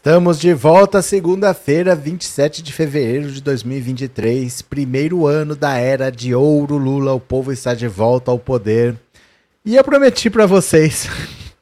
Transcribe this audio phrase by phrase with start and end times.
[0.00, 6.78] Estamos de volta segunda-feira, 27 de fevereiro de 2023, primeiro ano da era de ouro
[6.78, 8.96] Lula, o povo está de volta ao poder.
[9.62, 11.06] E eu prometi para vocês,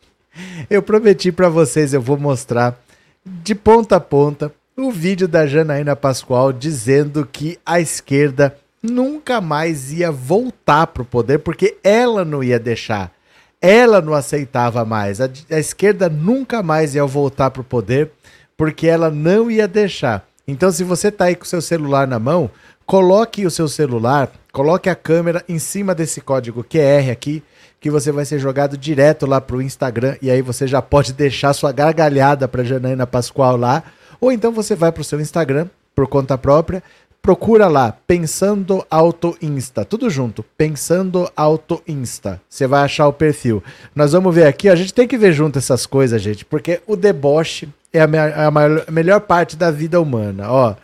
[0.70, 2.80] eu prometi para vocês, eu vou mostrar
[3.26, 9.90] de ponta a ponta o vídeo da Janaína Pascoal dizendo que a esquerda nunca mais
[9.90, 13.17] ia voltar pro poder porque ela não ia deixar.
[13.60, 15.20] Ela não aceitava mais.
[15.20, 18.10] A, a esquerda nunca mais ia voltar pro poder
[18.56, 20.26] porque ela não ia deixar.
[20.46, 22.50] Então, se você tá aí com o seu celular na mão,
[22.86, 27.42] coloque o seu celular, coloque a câmera em cima desse código QR aqui,
[27.80, 31.52] que você vai ser jogado direto lá pro Instagram e aí você já pode deixar
[31.52, 33.84] sua gargalhada para Janaína Pascoal lá,
[34.20, 36.82] ou então você vai pro seu Instagram por conta própria,
[37.22, 42.40] procura lá Pensando Auto Insta, tudo junto, Pensando Auto Insta.
[42.48, 43.62] Você vai achar o perfil.
[43.94, 46.96] Nós vamos ver aqui, a gente tem que ver junto essas coisas, gente, porque o
[46.96, 50.50] deboche é a, é a, maior, a melhor parte da vida humana.
[50.50, 50.74] Ó,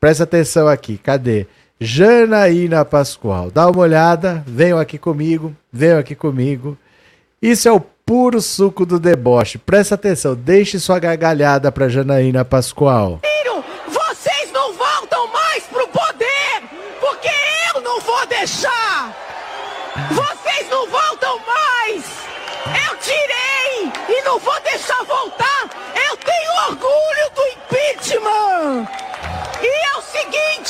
[0.00, 1.46] presta atenção aqui, cadê?
[1.80, 3.50] Janaína Pascoal.
[3.50, 6.78] Dá uma olhada, venham aqui comigo, venham aqui comigo.
[7.40, 9.58] Isso é o puro suco do deboche.
[9.58, 13.20] Presta atenção, deixe sua gargalhada para Janaína Pascoal.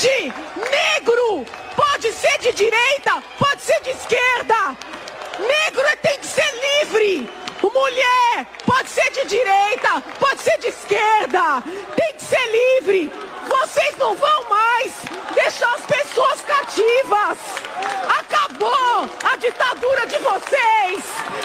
[0.03, 0.33] Seguinte:
[0.71, 1.47] negro
[1.77, 4.77] pode ser de direita, pode ser de esquerda.
[5.39, 7.31] Negro é, tem que ser livre.
[7.63, 11.63] Mulher pode ser de direita, pode ser de esquerda.
[11.97, 13.13] Tem que ser livre.
[13.49, 14.93] Vocês não vão mais
[15.35, 17.39] deixar as pessoas cativas.
[18.19, 21.05] Acabou a ditadura de vocês.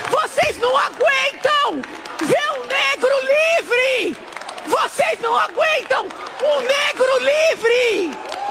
[0.10, 1.82] Vocês não aguentam
[2.22, 4.18] ver um negro livre.
[4.68, 6.08] Vocês não aguentam
[6.44, 8.47] um negro livre!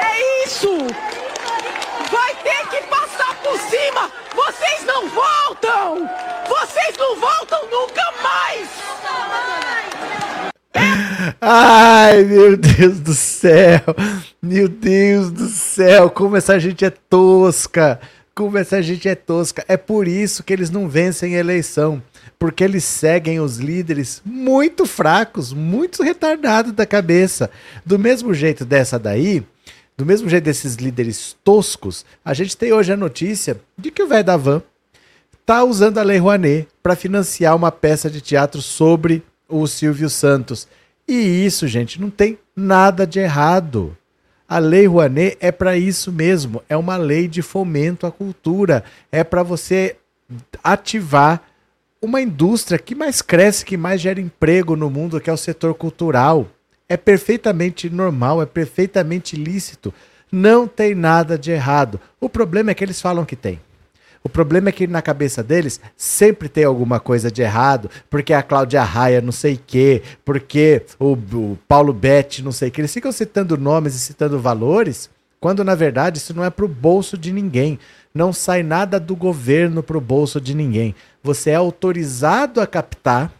[0.00, 0.76] É isso!
[2.10, 4.10] Vai ter que passar por cima!
[4.34, 6.10] Vocês não voltam!
[6.48, 8.68] Vocês não voltam nunca mais!
[11.40, 13.80] Ai, meu Deus do céu!
[14.42, 16.10] Meu Deus do céu!
[16.10, 18.00] Como essa gente é tosca!
[18.34, 19.64] Como essa gente é tosca!
[19.68, 22.02] É por isso que eles não vencem a eleição
[22.44, 27.50] porque eles seguem os líderes muito fracos, muito retardados da cabeça.
[27.86, 29.42] Do mesmo jeito dessa daí,
[29.96, 34.06] do mesmo jeito desses líderes toscos, a gente tem hoje a notícia de que o
[34.06, 34.62] velho da van
[35.46, 40.68] tá usando a Lei Rouanet para financiar uma peça de teatro sobre o Silvio Santos.
[41.08, 43.96] E isso, gente, não tem nada de errado.
[44.46, 49.24] A Lei Rouanet é para isso mesmo, é uma lei de fomento à cultura, é
[49.24, 49.96] para você
[50.62, 51.40] ativar
[52.04, 55.74] uma indústria que mais cresce, que mais gera emprego no mundo, que é o setor
[55.74, 56.46] cultural.
[56.88, 59.92] É perfeitamente normal, é perfeitamente lícito.
[60.30, 61.98] Não tem nada de errado.
[62.20, 63.58] O problema é que eles falam que tem.
[64.22, 68.42] O problema é que na cabeça deles sempre tem alguma coisa de errado, porque a
[68.42, 72.80] Cláudia Raia não sei quê, porque o, o Paulo Betti não sei o quê.
[72.80, 76.68] Eles ficam citando nomes e citando valores, quando na verdade isso não é para o
[76.68, 77.78] bolso de ninguém.
[78.14, 80.94] Não sai nada do governo para o bolso de ninguém
[81.24, 83.32] você é autorizado a captar.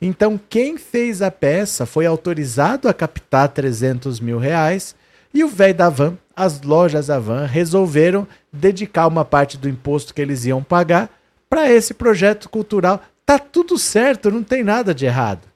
[0.00, 4.94] Então, quem fez a peça foi autorizado a captar 300 mil reais
[5.32, 10.12] e o velho da van, as lojas da van, resolveram dedicar uma parte do imposto
[10.12, 11.10] que eles iam pagar
[11.48, 13.02] para esse projeto cultural.
[13.24, 15.48] Tá tudo certo, não tem nada de errado.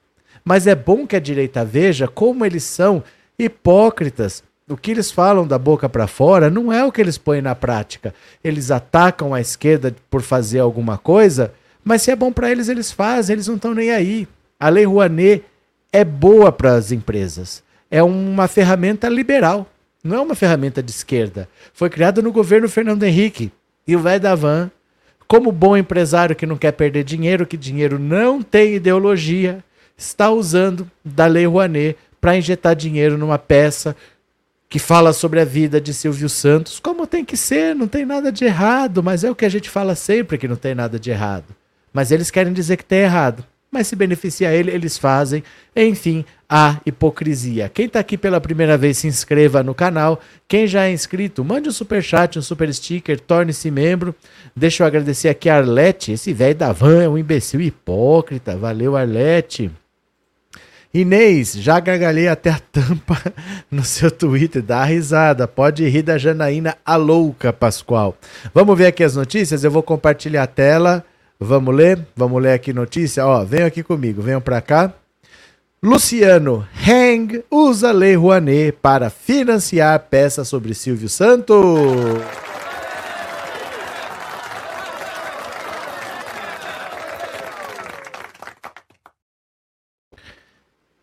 [0.43, 3.03] Mas é bom que a direita veja como eles são
[3.37, 4.43] hipócritas.
[4.67, 7.53] O que eles falam da boca para fora não é o que eles põem na
[7.53, 8.13] prática.
[8.43, 11.53] Eles atacam a esquerda por fazer alguma coisa
[11.87, 14.27] mas se é bom para eles, eles fazem, eles não estão nem aí.
[14.59, 15.43] A Lei Rouanet
[15.93, 17.63] é boa para as empresas.
[17.91, 19.69] É uma ferramenta liberal,
[20.03, 21.47] não é uma ferramenta de esquerda.
[21.71, 23.51] Foi criada no governo Fernando Henrique.
[23.87, 24.71] E o velho da van,
[25.27, 29.63] como bom empresário que não quer perder dinheiro, que dinheiro não tem ideologia,
[29.95, 33.95] está usando da Lei Rouanet para injetar dinheiro numa peça
[34.69, 38.31] que fala sobre a vida de Silvio Santos, como tem que ser, não tem nada
[38.31, 41.11] de errado, mas é o que a gente fala sempre que não tem nada de
[41.11, 41.55] errado.
[41.93, 43.45] Mas eles querem dizer que tem errado.
[43.71, 45.43] mas se beneficia ele, eles fazem.
[45.75, 47.67] Enfim, a hipocrisia.
[47.67, 50.21] Quem está aqui pela primeira vez, se inscreva no canal.
[50.47, 54.15] Quem já é inscrito, mande um super chat, um super sticker, torne-se membro.
[54.55, 56.13] Deixa eu agradecer aqui a Arlete.
[56.13, 58.55] Esse velho da van é um imbecil hipócrita.
[58.55, 59.69] Valeu, Arlete.
[60.95, 63.21] Inês, já gargalhei até a tampa
[63.69, 64.61] no seu Twitter.
[64.61, 65.45] Dá risada.
[65.45, 68.15] Pode rir da Janaína a louca, Pascoal.
[68.53, 69.65] Vamos ver aqui as notícias.
[69.65, 71.03] Eu vou compartilhar a tela.
[71.37, 71.99] Vamos ler?
[72.15, 73.25] Vamos ler aqui notícia?
[73.25, 74.93] Ó, venham aqui comigo, venham para cá.
[75.83, 81.65] Luciano Heng usa Lei Rouanet para financiar peça sobre Silvio Santos.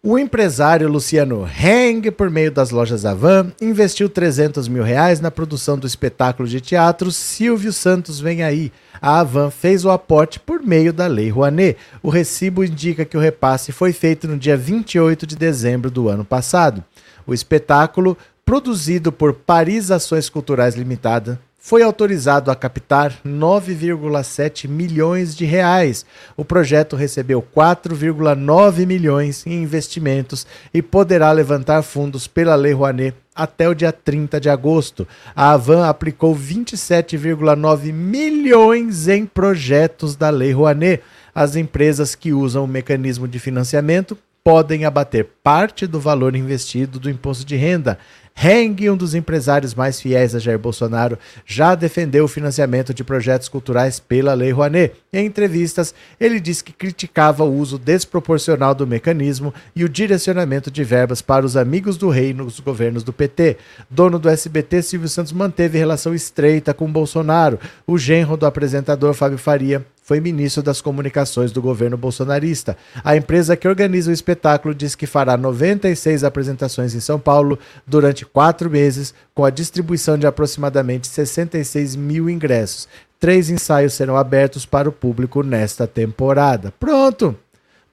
[0.04, 5.78] O empresário Luciano Heng, por meio das lojas Avan, investiu 300 mil reais na produção
[5.78, 8.72] do espetáculo de teatro Silvio Santos Vem Aí.
[9.00, 11.76] A Avan fez o aporte por meio da Lei Rouanet.
[12.02, 16.24] O recibo indica que o repasse foi feito no dia 28 de dezembro do ano
[16.24, 16.82] passado.
[17.24, 25.44] O espetáculo, produzido por Paris Ações Culturais Limitada, foi autorizado a captar 9,7 milhões de
[25.44, 26.04] reais.
[26.36, 30.44] O projeto recebeu 4,9 milhões em investimentos
[30.74, 35.06] e poderá levantar fundos pela Lei Rouanet até o dia 30 de agosto.
[35.36, 41.00] A Avan aplicou 27,9 milhões em projetos da Lei Rouanet.
[41.32, 47.08] As empresas que usam o mecanismo de financiamento podem abater parte do valor investido do
[47.08, 47.98] imposto de renda.
[48.36, 53.48] Heng, um dos empresários mais fiéis a Jair Bolsonaro, já defendeu o financiamento de projetos
[53.48, 54.94] culturais pela Lei Rouanet.
[55.12, 60.82] Em entrevistas, ele disse que criticava o uso desproporcional do mecanismo e o direcionamento de
[60.82, 63.58] verbas para os amigos do rei nos governos do PT.
[63.88, 67.60] Dono do SBT, Silvio Santos manteve relação estreita com Bolsonaro.
[67.86, 72.76] O genro do apresentador Fábio Faria foi ministro das comunicações do governo bolsonarista.
[73.04, 78.26] A empresa que organiza o espetáculo diz que fará 96 apresentações em São Paulo durante
[78.26, 82.88] quatro meses, com a distribuição de aproximadamente 66 mil ingressos.
[83.20, 86.74] Três ensaios serão abertos para o público nesta temporada.
[86.80, 87.36] Pronto!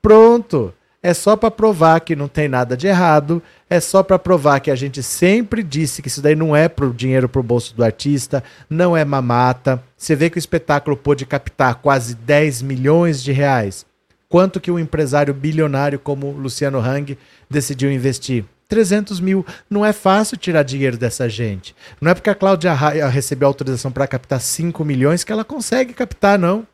[0.02, 0.74] Pronto!
[1.02, 4.70] É só para provar que não tem nada de errado, é só para provar que
[4.70, 8.44] a gente sempre disse que isso daí não é pro dinheiro pro bolso do artista,
[8.70, 9.82] não é mamata.
[9.96, 13.86] Você vê que o espetáculo pôde captar quase 10 milhões de reais.
[14.28, 17.18] Quanto que um empresário bilionário como Luciano Hang
[17.50, 18.44] decidiu investir?
[18.68, 19.46] 300 mil.
[19.70, 21.74] Não é fácil tirar dinheiro dessa gente.
[22.02, 25.94] Não é porque a Cláudia Raia recebeu autorização para captar 5 milhões que ela consegue
[25.94, 26.68] captar, não.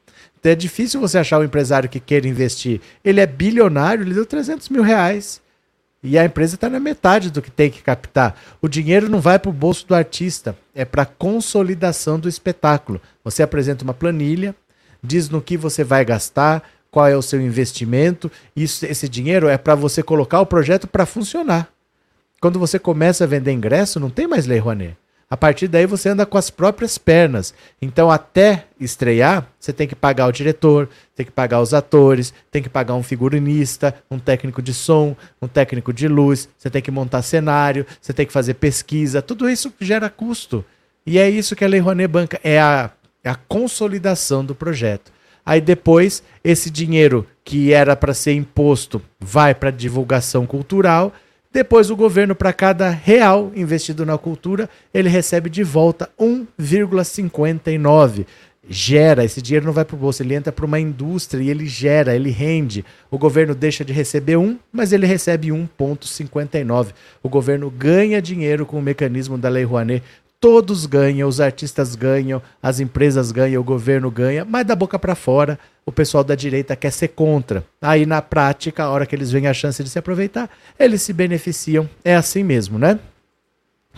[0.46, 2.80] É difícil você achar um empresário que queira investir.
[3.04, 5.42] Ele é bilionário, ele deu 300 mil reais.
[6.04, 8.40] E a empresa está na metade do que tem que captar.
[8.62, 13.02] O dinheiro não vai para o bolso do artista, é para consolidação do espetáculo.
[13.24, 14.54] Você apresenta uma planilha,
[15.04, 16.62] diz no que você vai gastar,
[16.92, 18.32] qual é o seu investimento.
[18.56, 21.68] Isso, esse dinheiro é para você colocar o projeto para funcionar.
[22.40, 24.96] Quando você começa a vender ingresso, não tem mais lei Rouanet.
[25.30, 27.54] A partir daí você anda com as próprias pernas.
[27.82, 32.62] Então, até estrear, você tem que pagar o diretor, tem que pagar os atores, tem
[32.62, 36.92] que pagar um figurinista, um técnico de som, um técnico de luz, você tem que
[36.92, 39.22] montar cenário, você tem que fazer pesquisa.
[39.22, 40.64] Tudo isso gera custo.
[41.06, 42.92] E é isso que a Lei Rouanet banca, é a,
[43.24, 45.12] é a consolidação do projeto.
[45.46, 51.14] Aí depois, esse dinheiro que era para ser imposto vai para divulgação cultural
[51.56, 58.26] depois, o governo, para cada real investido na cultura, ele recebe de volta 1,59.
[58.68, 61.66] Gera, esse dinheiro não vai para o bolso, ele entra para uma indústria e ele
[61.66, 62.84] gera, ele rende.
[63.10, 66.90] O governo deixa de receber um, mas ele recebe 1,59.
[67.24, 70.04] O governo ganha dinheiro com o mecanismo da Lei Rouanet
[70.46, 75.16] todos ganham, os artistas ganham, as empresas ganham, o governo ganha, mas da boca para
[75.16, 77.66] fora o pessoal da direita quer ser contra.
[77.82, 80.48] Aí na prática, a hora que eles veem a chance de se aproveitar,
[80.78, 81.90] eles se beneficiam.
[82.04, 83.00] É assim mesmo, né?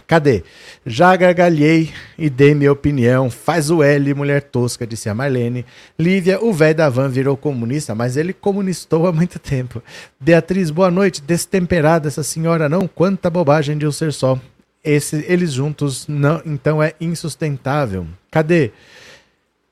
[0.07, 0.45] Cadê?
[0.85, 3.29] Já gargalhei e dei minha opinião.
[3.29, 5.65] Faz o L, mulher tosca, disse a Marlene.
[5.99, 9.83] Lívia, o velho da van virou comunista, mas ele comunistou há muito tempo.
[10.17, 11.21] Beatriz, boa noite.
[11.21, 12.87] Destemperada essa senhora não?
[12.87, 14.39] Quanta bobagem de um ser só.
[14.87, 18.07] Esse, eles juntos não, então é insustentável.
[18.31, 18.71] Cadê?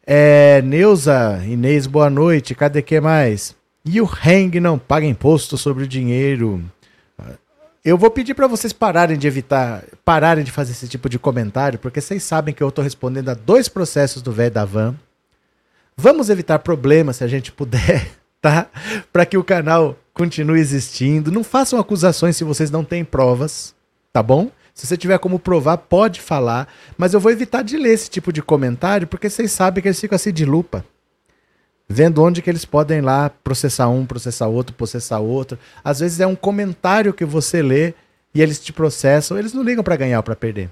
[0.06, 2.54] É, Neuza, Inês, boa noite.
[2.54, 3.56] Cadê que mais?
[3.86, 6.62] E o Heng não paga imposto sobre o dinheiro.
[7.84, 11.80] Eu vou pedir para vocês pararem de evitar, pararem de fazer esse tipo de comentário,
[11.80, 14.96] porque vocês sabem que eu estou respondendo a dois processos do velho da van.
[15.96, 18.06] Vamos evitar problemas se a gente puder,
[18.42, 18.68] tá?
[19.14, 21.32] Para que o canal continue existindo.
[21.32, 23.74] Não façam acusações se vocês não têm provas,
[24.12, 24.52] tá bom?
[24.76, 26.68] Se você tiver como provar, pode falar.
[26.98, 30.00] Mas eu vou evitar de ler esse tipo de comentário, porque vocês sabem que eles
[30.00, 30.86] ficam assim de lupa.
[31.88, 35.58] vendo onde que eles podem lá processar um, processar outro, processar outro.
[35.84, 37.94] Às vezes é um comentário que você lê
[38.34, 40.70] e eles te processam, eles não ligam para ganhar ou para perder.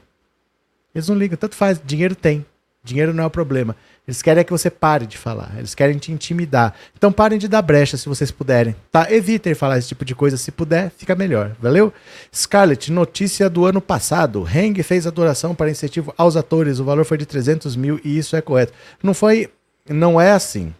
[0.94, 2.46] Eles não ligam, tanto faz, dinheiro tem.
[2.84, 3.76] Dinheiro não é o problema.
[4.06, 5.54] Eles querem é que você pare de falar.
[5.58, 6.74] Eles querem te intimidar.
[6.96, 8.76] Então parem de dar brecha se vocês puderem.
[8.92, 9.10] Tá?
[9.10, 10.36] Evitem falar esse tipo de coisa.
[10.36, 11.56] Se puder, fica melhor.
[11.60, 11.94] Valeu?
[12.36, 14.46] Scarlett, notícia do ano passado.
[14.46, 16.80] Heng fez adoração para incentivo aos atores.
[16.80, 18.74] O valor foi de 300 mil e isso é correto.
[19.02, 19.50] Não foi.
[19.88, 20.74] Não é assim.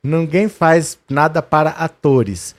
[0.00, 2.54] Ninguém faz nada para atores.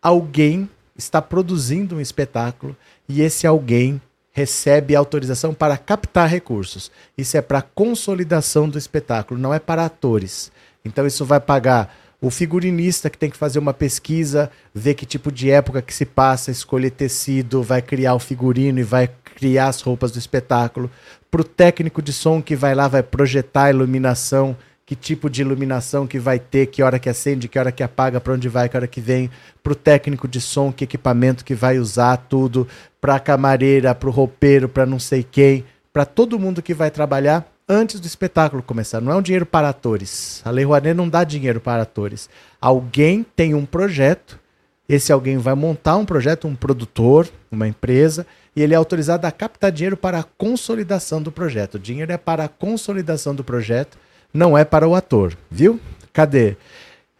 [0.00, 2.76] Alguém está produzindo um espetáculo
[3.08, 4.00] e esse alguém
[4.34, 6.90] recebe autorização para captar recursos.
[7.16, 10.50] Isso é para consolidação do espetáculo, não é para atores.
[10.84, 15.30] Então isso vai pagar o figurinista que tem que fazer uma pesquisa, ver que tipo
[15.30, 19.80] de época que se passa, escolher tecido, vai criar o figurino e vai criar as
[19.80, 20.90] roupas do espetáculo.
[21.30, 25.40] Para o técnico de som que vai lá, vai projetar a iluminação que tipo de
[25.40, 28.68] iluminação que vai ter, que hora que acende, que hora que apaga, para onde vai,
[28.68, 29.30] que hora que vem,
[29.62, 32.68] para o técnico de som, que equipamento que vai usar, tudo,
[33.00, 36.90] para a camareira, para o roupeiro, para não sei quem, para todo mundo que vai
[36.90, 39.00] trabalhar antes do espetáculo começar.
[39.00, 40.42] Não é um dinheiro para atores.
[40.44, 42.28] A Lei Rouanet não dá dinheiro para atores.
[42.60, 44.38] Alguém tem um projeto,
[44.86, 49.32] esse alguém vai montar um projeto, um produtor, uma empresa, e ele é autorizado a
[49.32, 51.76] captar dinheiro para a consolidação do projeto.
[51.76, 53.96] O dinheiro é para a consolidação do projeto
[54.34, 55.78] não é para o ator, viu?
[56.12, 56.56] Cadê?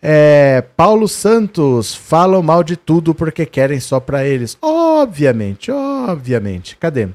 [0.03, 4.59] É, Paulo Santos, falam mal de tudo porque querem só para eles.
[4.61, 6.77] Obviamente, obviamente.
[6.77, 7.09] Cadê?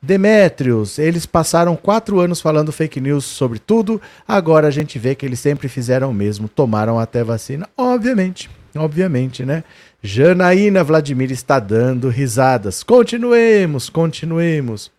[0.00, 5.26] Demétrios, eles passaram quatro anos falando fake news sobre tudo, agora a gente vê que
[5.26, 7.68] eles sempre fizeram o mesmo, tomaram até vacina.
[7.76, 9.64] Obviamente, obviamente, né?
[10.00, 12.84] Janaína Vladimir está dando risadas.
[12.84, 14.92] Continuemos, continuemos.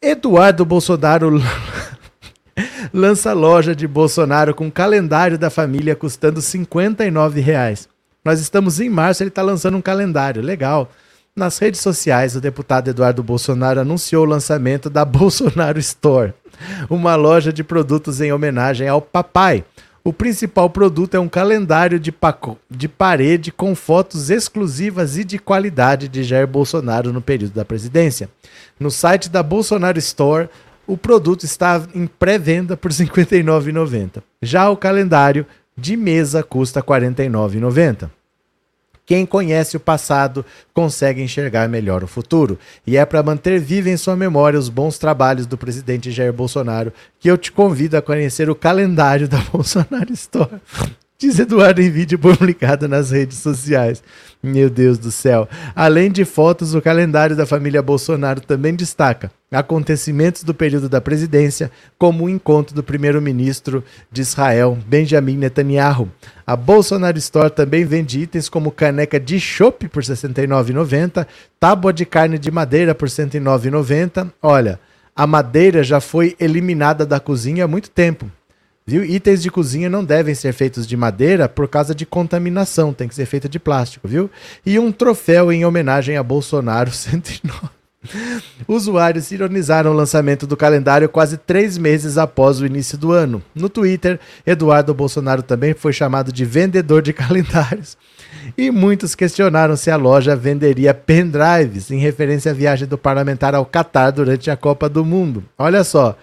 [0.00, 1.42] Eduardo Bolsonaro
[2.92, 7.88] lança loja de Bolsonaro com calendário da família custando 59 reais.
[8.24, 10.90] Nós estamos em março, ele está lançando um calendário, legal.
[11.36, 16.32] Nas redes sociais, o deputado Eduardo Bolsonaro anunciou o lançamento da Bolsonaro Store,
[16.88, 19.64] uma loja de produtos em homenagem ao papai.
[20.04, 22.14] O principal produto é um calendário de,
[22.70, 28.28] de parede com fotos exclusivas e de qualidade de Jair Bolsonaro no período da presidência.
[28.78, 30.48] No site da Bolsonaro Store,
[30.86, 34.22] o produto está em pré-venda por R$ 59,90.
[34.42, 38.10] Já o calendário de mesa custa R$ 49,90.
[39.06, 42.58] Quem conhece o passado consegue enxergar melhor o futuro.
[42.86, 46.92] E é para manter viva em sua memória os bons trabalhos do presidente Jair Bolsonaro
[47.20, 50.60] que eu te convido a conhecer o calendário da Bolsonaro Store
[51.18, 54.02] diz Eduardo em vídeo publicado nas redes sociais.
[54.42, 55.48] Meu Deus do céu.
[55.74, 61.70] Além de fotos, o calendário da família Bolsonaro também destaca acontecimentos do período da presidência,
[61.98, 66.10] como o encontro do primeiro-ministro de Israel, Benjamin Netanyahu.
[66.46, 71.26] A Bolsonaro Store também vende itens como caneca de chopp por R$ 69,90,
[71.58, 74.30] tábua de carne de madeira por R$ 109,90.
[74.42, 74.80] Olha,
[75.14, 78.30] a madeira já foi eliminada da cozinha há muito tempo.
[78.86, 79.02] Viu?
[79.02, 83.14] Itens de cozinha não devem ser feitos de madeira por causa de contaminação, tem que
[83.14, 84.30] ser feito de plástico, viu?
[84.64, 87.70] E um troféu em homenagem a Bolsonaro 109.
[88.68, 93.42] Usuários ironizaram o lançamento do calendário quase três meses após o início do ano.
[93.54, 97.96] No Twitter, Eduardo Bolsonaro também foi chamado de vendedor de calendários.
[98.58, 103.64] E muitos questionaram se a loja venderia pendrives, em referência à viagem do parlamentar ao
[103.64, 105.42] Catar durante a Copa do Mundo.
[105.56, 106.16] Olha só.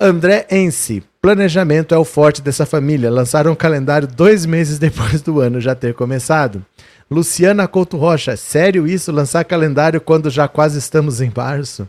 [0.00, 3.10] André Ense, planejamento é o forte dessa família.
[3.10, 6.64] Lançaram um calendário dois meses depois do ano já ter começado.
[7.10, 9.10] Luciana Couto Rocha, sério isso?
[9.10, 11.88] Lançar calendário quando já quase estamos em março?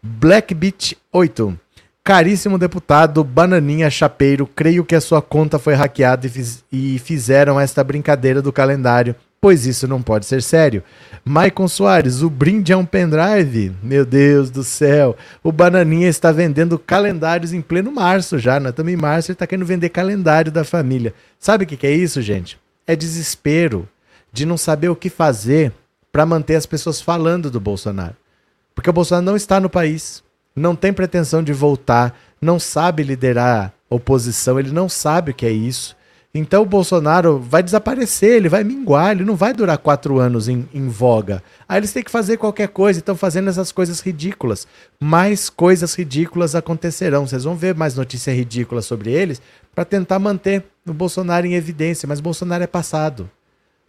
[0.00, 1.58] Black Beach 8.
[2.04, 7.58] Caríssimo deputado Bananinha Chapeiro, creio que a sua conta foi hackeada e, fiz, e fizeram
[7.58, 10.84] esta brincadeira do calendário pois isso não pode ser sério.
[11.24, 13.74] Maicon Soares, o brinde é um pendrive?
[13.82, 15.16] Meu Deus do céu.
[15.42, 18.60] O Bananinha está vendendo calendários em pleno março já.
[18.60, 21.12] Nós estamos em março e está querendo vender calendário da família.
[21.40, 22.56] Sabe o que, que é isso, gente?
[22.86, 23.88] É desespero
[24.32, 25.72] de não saber o que fazer
[26.12, 28.14] para manter as pessoas falando do Bolsonaro.
[28.76, 30.22] Porque o Bolsonaro não está no país,
[30.54, 35.50] não tem pretensão de voltar, não sabe liderar oposição, ele não sabe o que é
[35.50, 35.96] isso.
[36.34, 40.66] Então o Bolsonaro vai desaparecer, ele vai minguar, ele não vai durar quatro anos em,
[40.72, 41.42] em voga.
[41.68, 44.66] Aí eles têm que fazer qualquer coisa, estão fazendo essas coisas ridículas.
[44.98, 47.26] Mais coisas ridículas acontecerão.
[47.26, 49.42] Vocês vão ver mais notícias ridículas sobre eles
[49.74, 52.06] para tentar manter o Bolsonaro em evidência.
[52.06, 53.30] Mas Bolsonaro é passado.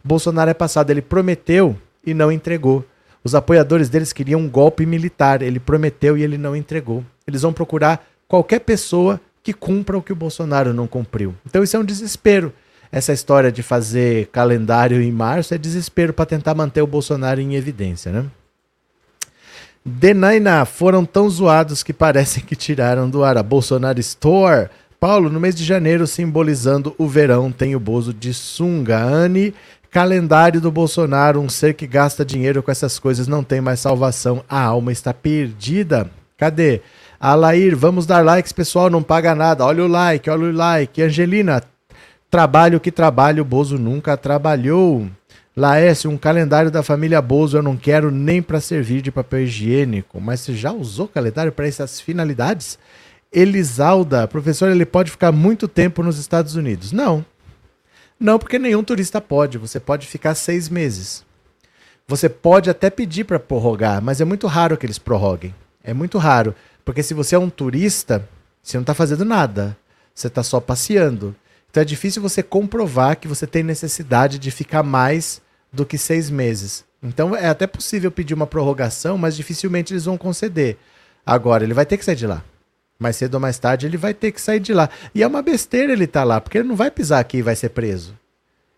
[0.04, 0.90] Bolsonaro é passado.
[0.90, 1.74] Ele prometeu
[2.04, 2.84] e não entregou.
[3.24, 5.40] Os apoiadores deles queriam um golpe militar.
[5.40, 7.02] Ele prometeu e ele não entregou.
[7.26, 11.34] Eles vão procurar qualquer pessoa que cumpra o que o Bolsonaro não cumpriu.
[11.46, 12.52] Então isso é um desespero.
[12.90, 17.54] Essa história de fazer calendário em março é desespero para tentar manter o Bolsonaro em
[17.54, 18.24] evidência, né?
[19.84, 24.70] Denaina foram tão zoados que parecem que tiraram do ar a Bolsonaro Store.
[24.98, 28.98] Paulo, no mês de janeiro, simbolizando o verão, tem o Bozo de sunga.
[28.98, 29.52] Anne,
[29.90, 34.42] calendário do Bolsonaro, um ser que gasta dinheiro com essas coisas não tem mais salvação.
[34.48, 36.10] A alma está perdida.
[36.38, 36.80] Cadê?
[37.26, 39.64] Alair, vamos dar likes, pessoal, não paga nada.
[39.64, 41.00] Olha o like, olha o like.
[41.00, 41.62] Angelina,
[42.30, 45.08] trabalho que trabalho, Bozo nunca trabalhou.
[45.56, 50.20] Laércio, um calendário da família Bozo eu não quero nem para servir de papel higiênico.
[50.20, 52.78] Mas você já usou calendário para essas finalidades?
[53.32, 56.92] Elisalda, professor, ele pode ficar muito tempo nos Estados Unidos?
[56.92, 57.24] Não.
[58.20, 59.56] Não, porque nenhum turista pode.
[59.56, 61.24] Você pode ficar seis meses.
[62.06, 65.54] Você pode até pedir para prorrogar, mas é muito raro que eles prorroguem.
[65.82, 66.54] É muito raro.
[66.84, 68.28] Porque se você é um turista,
[68.62, 69.76] você não está fazendo nada.
[70.14, 71.34] Você está só passeando.
[71.70, 76.30] Então é difícil você comprovar que você tem necessidade de ficar mais do que seis
[76.30, 76.84] meses.
[77.02, 80.78] Então é até possível pedir uma prorrogação, mas dificilmente eles vão conceder.
[81.26, 82.44] Agora, ele vai ter que sair de lá.
[82.98, 84.88] Mais cedo ou mais tarde, ele vai ter que sair de lá.
[85.14, 87.42] E é uma besteira ele estar tá lá, porque ele não vai pisar aqui e
[87.42, 88.16] vai ser preso.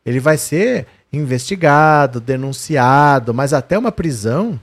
[0.04, 4.58] Ele vai ser investigado, denunciado, mas até uma prisão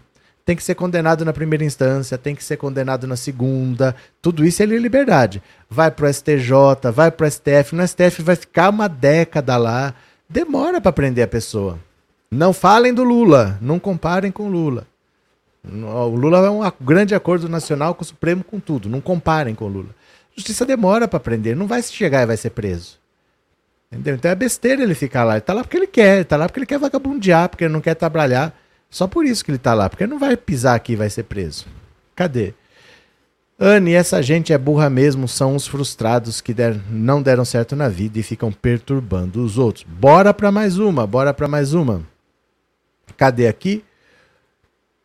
[0.46, 3.96] tem que ser condenado na primeira instância, tem que ser condenado na segunda.
[4.22, 5.42] Tudo isso é liberdade.
[5.70, 7.74] Vai pro STJ, vai pro STF.
[7.74, 9.94] No STF vai ficar uma década lá.
[10.30, 11.80] Demora para prender a pessoa.
[12.30, 14.88] Não falem do Lula, não comparem com o Lula.
[15.66, 19.66] O Lula é um grande acordo nacional com o Supremo com tudo, não comparem com
[19.66, 19.96] o Lula.
[20.36, 23.00] Justiça demora para prender, não vai chegar e vai ser preso.
[23.90, 24.16] Entendeu?
[24.16, 25.36] Então é besteira ele ficar lá.
[25.36, 27.74] Ele tá lá porque ele quer, ele tá lá porque ele quer vagabundear, porque ele
[27.74, 28.54] não quer trabalhar.
[28.94, 31.24] Só por isso que ele tá lá, porque não vai pisar aqui e vai ser
[31.24, 31.66] preso.
[32.16, 32.54] Cadê?
[33.60, 37.90] Anne, essa gente é burra mesmo, são os frustrados que der, não deram certo na
[37.90, 39.84] vida e ficam perturbando os outros.
[39.84, 42.04] Bora para mais uma, bora para mais uma.
[43.18, 43.84] Cadê aqui?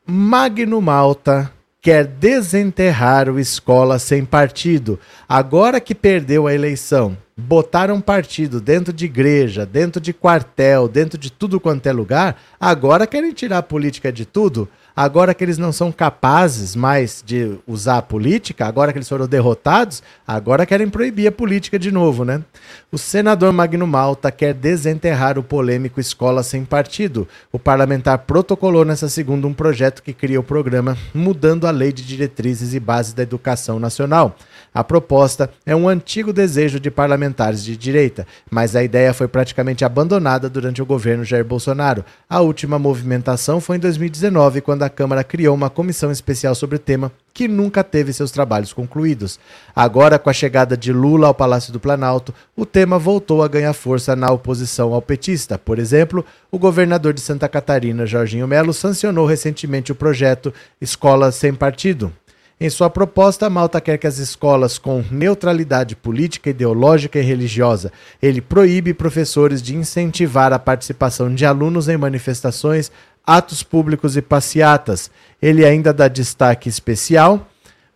[0.06, 4.98] Magno Malta quer desenterrar o Escola Sem Partido.
[5.28, 11.30] Agora que perdeu a eleição, botaram partido dentro de igreja, dentro de quartel, dentro de
[11.30, 14.68] tudo quanto é lugar, agora querem tirar a política de tudo.
[15.00, 19.28] Agora que eles não são capazes mais de usar a política, agora que eles foram
[19.28, 22.42] derrotados, agora querem proibir a política de novo, né?
[22.90, 27.28] O senador Magno Malta quer desenterrar o polêmico Escola Sem Partido.
[27.52, 32.04] O parlamentar protocolou nessa segunda um projeto que cria o programa Mudando a Lei de
[32.04, 34.34] Diretrizes e Bases da Educação Nacional.
[34.74, 39.84] A proposta é um antigo desejo de parlamentares de direita, mas a ideia foi praticamente
[39.84, 42.04] abandonada durante o governo Jair Bolsonaro.
[42.28, 46.78] A última movimentação foi em 2019, quando a Câmara criou uma comissão especial sobre o
[46.78, 49.38] tema, que nunca teve seus trabalhos concluídos.
[49.74, 53.72] Agora, com a chegada de Lula ao Palácio do Planalto, o tema voltou a ganhar
[53.72, 55.58] força na oposição ao petista.
[55.58, 61.54] Por exemplo, o governador de Santa Catarina, Jorginho Melo, sancionou recentemente o projeto Escola Sem
[61.54, 62.12] Partido.
[62.60, 67.92] Em sua proposta, Malta quer que as escolas com neutralidade política, ideológica e religiosa.
[68.20, 72.90] Ele proíbe professores de incentivar a participação de alunos em manifestações,
[73.28, 75.10] atos públicos e passeatas.
[75.40, 77.46] Ele ainda dá destaque especial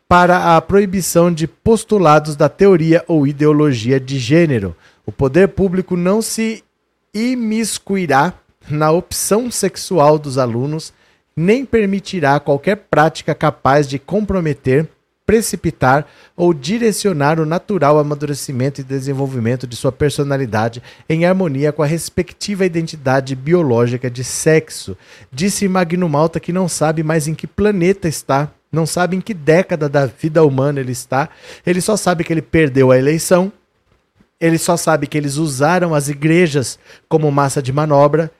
[0.06, 4.76] para a proibição de postulados da teoria ou ideologia de gênero.
[5.06, 6.62] O poder público não se
[7.14, 8.34] imiscuirá
[8.68, 10.92] na opção sexual dos alunos
[11.36, 14.88] nem permitirá qualquer prática capaz de comprometer,
[15.32, 21.86] precipitar ou direcionar o natural amadurecimento e desenvolvimento de sua personalidade em harmonia com a
[21.86, 24.94] respectiva identidade biológica de sexo.
[25.32, 29.32] Disse Magno Malta que não sabe mais em que planeta está, não sabe em que
[29.32, 31.30] década da vida humana ele está,
[31.64, 33.50] ele só sabe que ele perdeu a eleição,
[34.38, 38.30] ele só sabe que eles usaram as igrejas como massa de manobra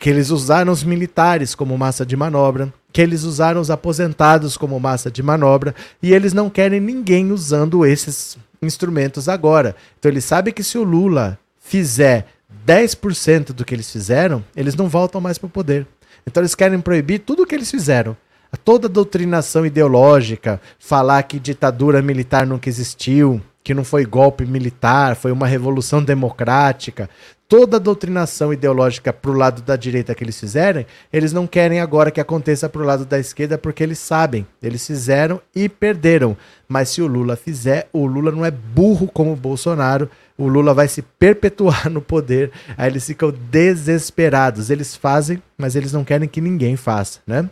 [0.00, 4.78] que eles usaram os militares como massa de manobra, que eles usaram os aposentados como
[4.78, 9.74] massa de manobra, e eles não querem ninguém usando esses instrumentos agora.
[9.98, 12.28] Então eles sabem que se o Lula fizer
[12.64, 15.88] 10% do que eles fizeram, eles não voltam mais para o poder.
[16.24, 18.16] Então eles querem proibir tudo o que eles fizeram.
[18.64, 25.32] Toda doutrinação ideológica, falar que ditadura militar nunca existiu, que não foi golpe militar, foi
[25.32, 27.08] uma revolução democrática,
[27.48, 31.80] toda a doutrinação ideológica para o lado da direita que eles fizerem, eles não querem
[31.80, 36.36] agora que aconteça para o lado da esquerda porque eles sabem, eles fizeram e perderam.
[36.68, 40.74] Mas se o Lula fizer, o Lula não é burro como o Bolsonaro, o Lula
[40.74, 44.68] vai se perpetuar no poder, aí eles ficam desesperados.
[44.68, 47.48] Eles fazem, mas eles não querem que ninguém faça, né?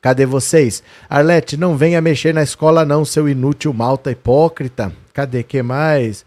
[0.00, 0.82] Cadê vocês?
[1.08, 4.92] Arlete, não venha mexer na escola não, seu inútil malta hipócrita.
[5.12, 6.24] Cadê que mais?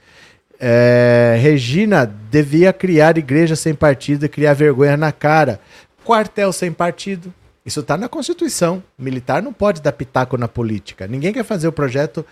[0.60, 5.60] É, Regina devia criar igreja sem partido e criar vergonha na cara.
[6.04, 7.34] Quartel sem partido.
[7.66, 8.84] Isso está na Constituição.
[8.98, 11.08] Militar não pode dar pitaco na política.
[11.08, 12.26] Ninguém quer fazer o projeto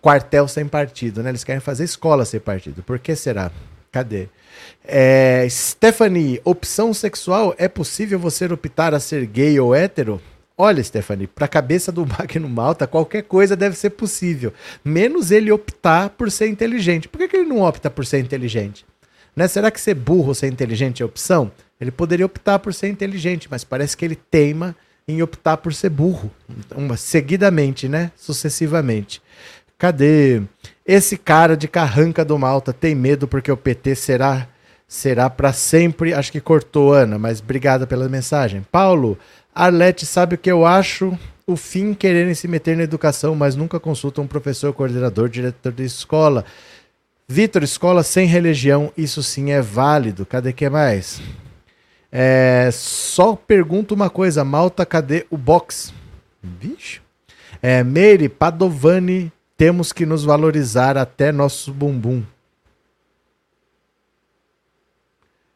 [0.00, 1.30] quartel sem partido, né?
[1.30, 2.82] Eles querem fazer escola sem partido.
[2.82, 3.50] Por que será?
[3.90, 4.28] Cadê?
[4.84, 10.20] É, Stephanie, opção sexual, é possível você optar a ser gay ou hétero?
[10.56, 14.52] Olha, Stephanie, para a cabeça do Magno Malta, qualquer coisa deve ser possível,
[14.84, 17.08] menos ele optar por ser inteligente.
[17.08, 18.84] Por que, que ele não opta por ser inteligente?
[19.34, 19.48] Né?
[19.48, 21.50] Será que ser burro ou ser inteligente é opção?
[21.80, 24.76] Ele poderia optar por ser inteligente, mas parece que ele teima
[25.08, 26.30] em optar por ser burro,
[26.76, 28.12] uma, seguidamente, né?
[28.16, 29.20] Sucessivamente.
[29.76, 30.42] Cadê?
[30.86, 34.48] Esse cara de carranca do Malta tem medo porque o PT será
[34.86, 36.12] será para sempre.
[36.12, 38.64] Acho que cortou, Ana, mas obrigada pela mensagem.
[38.70, 39.18] Paulo,
[39.54, 41.16] Arlete sabe o que eu acho?
[41.46, 45.84] O fim quererem se meter na educação, mas nunca consultam um professor, coordenador, diretor de
[45.84, 46.44] escola.
[47.28, 50.24] Vitor, escola sem religião, isso sim é válido.
[50.24, 51.20] Cadê que mais?
[52.10, 55.92] É, só pergunto uma coisa, Malta, cadê o box?
[56.42, 57.00] Vixe.
[57.60, 62.22] É, Meire, Padovani, temos que nos valorizar até nosso bumbum.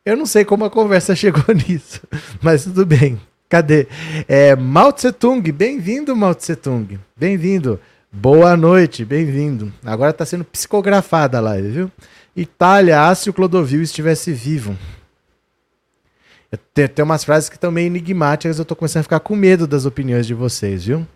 [0.04, 2.00] Eu não sei como a conversa chegou nisso,
[2.40, 3.20] mas tudo bem.
[3.48, 3.86] Cadê?
[4.26, 6.98] É, Mao Tse Tung, bem-vindo, Mao Tse Tung.
[7.16, 7.78] Bem-vindo.
[8.10, 9.72] Boa noite, bem-vindo.
[9.84, 11.92] Agora está sendo psicografada a live, viu?
[12.34, 14.76] Itália, ah, se o Clodovil estivesse vivo.
[16.74, 19.84] Tem, umas frases que estão meio enigmáticas, eu tô começando a ficar com medo das
[19.84, 21.06] opiniões de vocês, viu?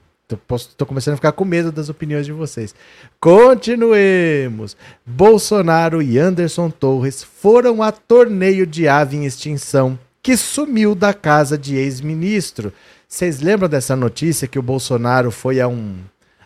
[0.76, 2.72] Tô começando a ficar com medo das opiniões de vocês.
[3.18, 4.76] Continuemos.
[5.04, 11.56] Bolsonaro e Anderson Torres foram a torneio de ave em extinção que sumiu da casa
[11.56, 12.72] de ex-ministro.
[13.08, 15.98] Vocês lembram dessa notícia que o Bolsonaro foi a um,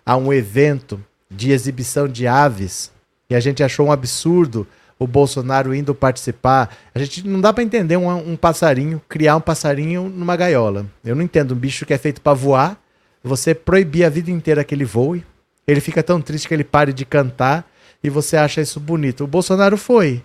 [0.04, 2.90] a um evento de exibição de aves
[3.28, 4.66] e a gente achou um absurdo
[4.98, 6.74] o Bolsonaro indo participar.
[6.94, 10.86] A gente não dá para entender um, um, passarinho, criar um passarinho numa gaiola.
[11.04, 12.80] Eu não entendo um bicho que é feito para voar,
[13.22, 15.24] você proibir a vida inteira que ele voe.
[15.66, 17.68] Ele fica tão triste que ele pare de cantar
[18.02, 19.24] e você acha isso bonito.
[19.24, 20.22] O Bolsonaro foi.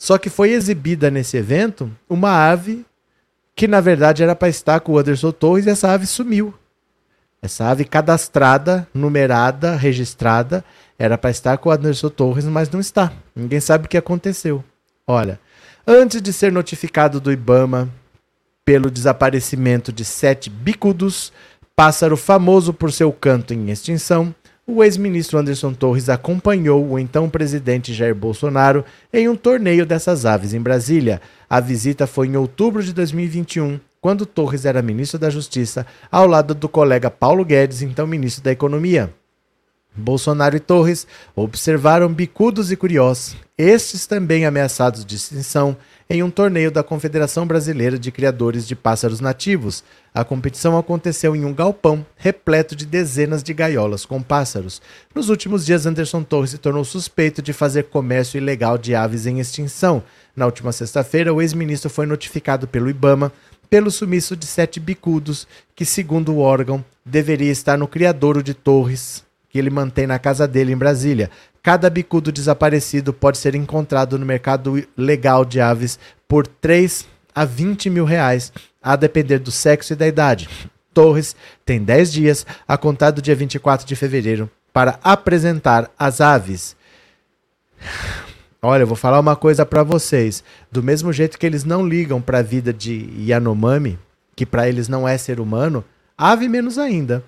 [0.00, 2.86] Só que foi exibida nesse evento uma ave
[3.54, 6.54] que na verdade era para estar com o Anderson Torres e essa ave sumiu.
[7.42, 10.64] Essa ave cadastrada, numerada, registrada,
[10.98, 13.12] era para estar com o Anderson Torres, mas não está.
[13.36, 14.64] Ninguém sabe o que aconteceu.
[15.06, 15.38] Olha,
[15.86, 17.86] antes de ser notificado do Ibama
[18.64, 21.30] pelo desaparecimento de sete bicudos,
[21.76, 24.34] pássaro famoso por seu canto em extinção,
[24.70, 30.54] o ex-ministro Anderson Torres acompanhou o então presidente Jair Bolsonaro em um torneio dessas aves
[30.54, 31.20] em Brasília.
[31.48, 36.54] A visita foi em outubro de 2021, quando Torres era ministro da Justiça, ao lado
[36.54, 39.12] do colega Paulo Guedes, então ministro da Economia.
[40.00, 45.76] Bolsonaro e Torres observaram bicudos e curiosos, estes também ameaçados de extinção,
[46.08, 49.84] em um torneio da Confederação Brasileira de Criadores de Pássaros Nativos.
[50.12, 54.82] A competição aconteceu em um galpão repleto de dezenas de gaiolas com pássaros.
[55.14, 59.38] Nos últimos dias, Anderson Torres se tornou suspeito de fazer comércio ilegal de aves em
[59.38, 60.02] extinção.
[60.34, 63.30] Na última sexta-feira, o ex-ministro foi notificado pelo Ibama
[63.70, 69.24] pelo sumiço de sete bicudos, que, segundo o órgão, deveria estar no criadouro de Torres,
[69.50, 71.30] que ele mantém na casa dele em Brasília.
[71.62, 77.90] Cada bicudo desaparecido pode ser encontrado no mercado legal de aves por 3 a 20
[77.90, 80.48] mil reais, a depender do sexo e da idade.
[80.94, 86.76] Torres tem 10 dias, a contar do dia 24 de fevereiro, para apresentar as aves.
[88.62, 90.44] Olha, eu vou falar uma coisa para vocês.
[90.70, 93.98] Do mesmo jeito que eles não ligam para a vida de Yanomami,
[94.36, 95.84] que para eles não é ser humano,
[96.16, 97.24] ave menos ainda.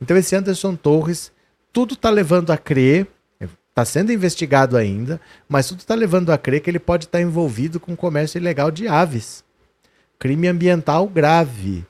[0.00, 1.31] Então esse Anderson Torres
[1.72, 3.06] tudo está levando a crer,
[3.40, 7.22] está sendo investigado ainda, mas tudo está levando a crer que ele pode estar tá
[7.22, 9.42] envolvido com comércio ilegal de aves.
[10.18, 11.84] Crime ambiental grave.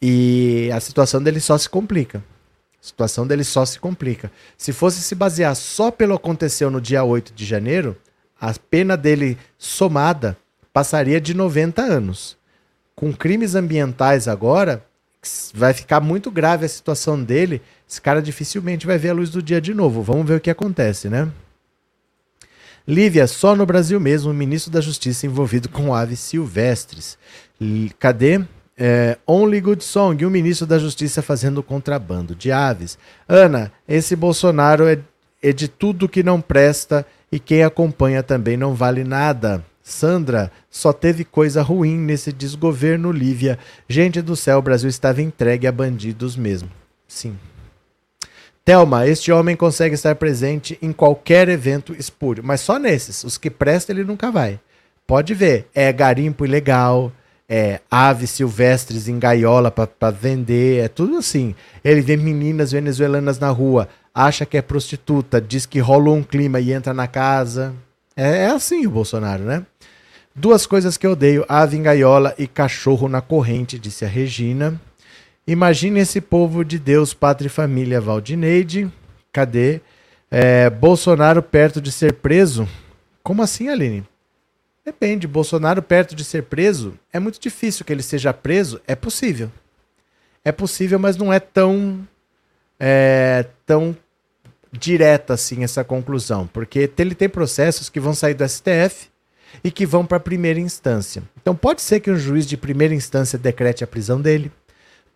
[0.00, 2.24] E a situação dele só se complica.
[2.80, 4.32] A situação dele só se complica.
[4.56, 7.96] Se fosse se basear só pelo que aconteceu no dia 8 de janeiro,
[8.40, 10.36] a pena dele somada
[10.72, 12.38] passaria de 90 anos.
[12.94, 14.84] Com crimes ambientais agora,
[15.52, 19.42] vai ficar muito grave a situação dele esse cara dificilmente vai ver a luz do
[19.42, 20.02] dia de novo.
[20.02, 21.28] Vamos ver o que acontece, né?
[22.86, 27.18] Lívia, só no Brasil mesmo, o ministro da Justiça envolvido com aves silvestres.
[27.98, 28.40] Cadê?
[28.76, 32.98] É, Only Good Song, o ministro da Justiça fazendo contrabando de aves.
[33.28, 34.98] Ana, esse Bolsonaro é,
[35.42, 39.64] é de tudo que não presta e quem acompanha também não vale nada.
[39.82, 43.58] Sandra, só teve coisa ruim nesse desgoverno, Lívia.
[43.88, 46.70] Gente do céu, o Brasil estava entregue a bandidos mesmo.
[47.06, 47.36] Sim.
[48.68, 53.24] Thelma, este homem consegue estar presente em qualquer evento espúrio, mas só nesses.
[53.24, 54.60] Os que prestam, ele nunca vai.
[55.06, 55.70] Pode ver.
[55.74, 57.10] É garimpo ilegal,
[57.48, 61.54] é aves silvestres em gaiola para vender, é tudo assim.
[61.82, 66.60] Ele vê meninas venezuelanas na rua, acha que é prostituta, diz que rolou um clima
[66.60, 67.74] e entra na casa.
[68.14, 69.64] É, é assim o Bolsonaro, né?
[70.34, 74.78] Duas coisas que eu odeio: ave em gaiola e cachorro na corrente, disse a Regina.
[75.48, 78.92] Imagine esse povo de Deus, pátria e família, Valdineide.
[79.32, 79.80] Cadê?
[80.30, 82.68] É, Bolsonaro perto de ser preso?
[83.22, 84.06] Como assim, Aline?
[84.84, 85.26] Depende.
[85.26, 88.78] Bolsonaro perto de ser preso, é muito difícil que ele seja preso.
[88.86, 89.50] É possível.
[90.44, 92.06] É possível, mas não é tão,
[92.78, 93.96] é, tão
[94.70, 96.46] direta assim essa conclusão.
[96.46, 99.08] Porque ele tem processos que vão sair do STF
[99.64, 101.22] e que vão para a primeira instância.
[101.40, 104.52] Então pode ser que um juiz de primeira instância decrete a prisão dele.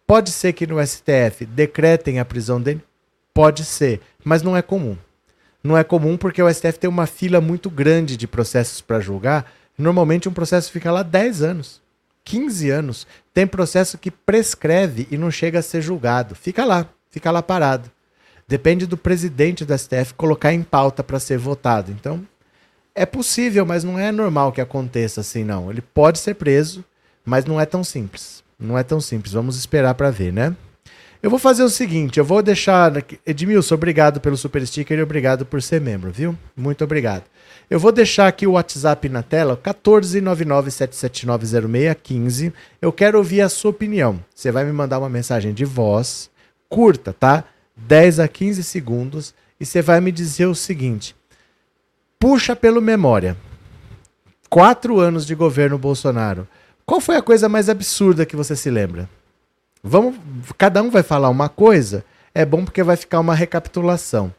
[0.07, 2.83] Pode ser que no STF decretem a prisão dele?
[3.33, 4.97] Pode ser, mas não é comum.
[5.63, 9.51] Não é comum porque o STF tem uma fila muito grande de processos para julgar.
[9.79, 11.81] Normalmente um processo fica lá 10 anos,
[12.25, 13.07] 15 anos.
[13.33, 16.35] Tem processo que prescreve e não chega a ser julgado.
[16.35, 17.91] Fica lá, fica lá parado.
[18.47, 21.93] Depende do presidente do STF colocar em pauta para ser votado.
[21.93, 22.27] Então,
[22.95, 25.71] é possível, mas não é normal que aconteça assim, não.
[25.71, 26.85] Ele pode ser preso,
[27.25, 28.42] mas não é tão simples.
[28.63, 29.33] Não é tão simples.
[29.33, 30.55] Vamos esperar para ver, né?
[31.23, 32.93] Eu vou fazer o seguinte, eu vou deixar.
[33.25, 36.37] Edmilson, obrigado pelo super sticker e obrigado por ser membro, viu?
[36.57, 37.23] Muito obrigado.
[37.71, 42.53] Eu vou deixar aqui o WhatsApp na tela, 14997790615.
[42.81, 44.19] Eu quero ouvir a sua opinião.
[44.35, 46.29] Você vai me mandar uma mensagem de voz,
[46.69, 47.45] curta, tá?
[47.77, 51.15] 10 a 15 segundos, e você vai me dizer o seguinte:
[52.19, 53.37] puxa pelo memória.
[54.51, 56.49] Quatro anos de governo Bolsonaro.
[56.85, 59.09] Qual foi a coisa mais absurda que você se lembra?
[59.83, 60.17] Vamos,
[60.59, 62.05] cada um vai falar uma coisa.
[62.35, 64.33] É bom porque vai ficar uma recapitulação.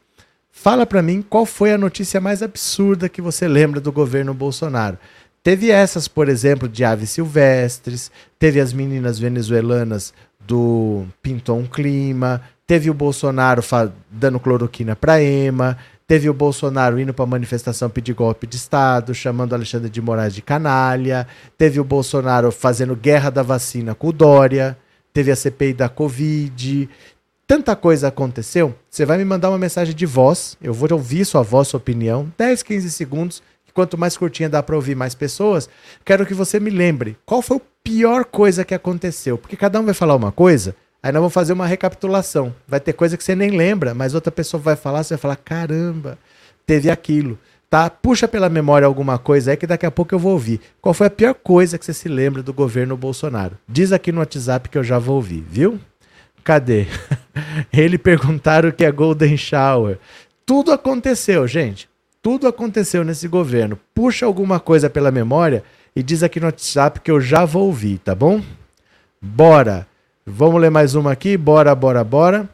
[0.50, 4.98] Fala para mim qual foi a notícia mais absurda que você lembra do governo Bolsonaro.
[5.42, 12.88] Teve essas, por exemplo, de aves silvestres, teve as meninas venezuelanas do Pinton Clima, teve
[12.88, 13.62] o Bolsonaro
[14.10, 19.54] dando cloroquina para Ema, Teve o Bolsonaro indo para manifestação pedir golpe de Estado, chamando
[19.54, 21.26] Alexandre de Moraes de canalha.
[21.56, 24.76] Teve o Bolsonaro fazendo guerra da vacina com o Dória.
[25.14, 26.90] Teve a CPI da Covid.
[27.46, 28.74] Tanta coisa aconteceu.
[28.90, 30.58] Você vai me mandar uma mensagem de voz.
[30.62, 32.30] Eu vou ouvir sua voz, sua opinião.
[32.36, 33.42] 10, 15 segundos.
[33.72, 35.68] Quanto mais curtinha dá para ouvir mais pessoas.
[36.04, 39.36] Quero que você me lembre qual foi a pior coisa que aconteceu.
[39.36, 40.76] Porque cada um vai falar uma coisa.
[41.04, 42.54] Aí nós vamos fazer uma recapitulação.
[42.66, 45.36] Vai ter coisa que você nem lembra, mas outra pessoa vai falar, você vai falar:
[45.36, 46.16] caramba,
[46.66, 47.38] teve aquilo.
[47.68, 47.90] Tá?
[47.90, 50.62] Puxa pela memória alguma coisa aí que daqui a pouco eu vou ouvir.
[50.80, 53.58] Qual foi a pior coisa que você se lembra do governo Bolsonaro?
[53.68, 55.78] Diz aqui no WhatsApp que eu já vou ouvir, viu?
[56.42, 56.86] Cadê?
[57.70, 59.98] Ele perguntaram o que é Golden Shower.
[60.46, 61.86] Tudo aconteceu, gente.
[62.22, 63.78] Tudo aconteceu nesse governo.
[63.94, 65.62] Puxa alguma coisa pela memória
[65.94, 68.40] e diz aqui no WhatsApp que eu já vou ouvir, tá bom?
[69.20, 69.86] Bora!
[70.26, 71.36] Vamos ler mais uma aqui.
[71.36, 72.48] Bora, bora, bora.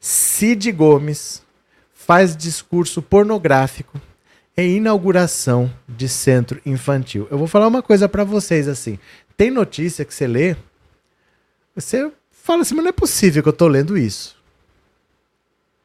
[0.00, 1.42] Cid Gomes
[1.94, 4.00] faz discurso pornográfico
[4.56, 7.28] em inauguração de centro infantil.
[7.30, 8.98] Eu vou falar uma coisa para vocês assim.
[9.36, 10.56] Tem notícia que você lê,
[11.72, 14.36] você fala assim, mas não é possível que eu tô lendo isso.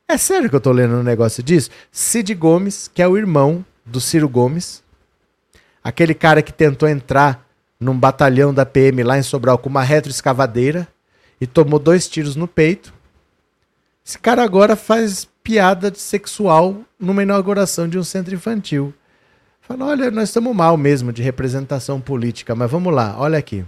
[0.08, 1.70] É sério que eu tô lendo um negócio disso?
[1.92, 4.84] Cid Gomes, que é o irmão do Ciro Gomes,
[5.84, 7.45] aquele cara que tentou entrar
[7.80, 10.88] num batalhão da PM lá em Sobral com uma retroescavadeira
[11.40, 12.94] e tomou dois tiros no peito.
[14.06, 18.94] Esse cara agora faz piada sexual numa inauguração de um centro infantil.
[19.62, 23.66] Fala, olha, nós estamos mal mesmo de representação política, mas vamos lá, olha aqui.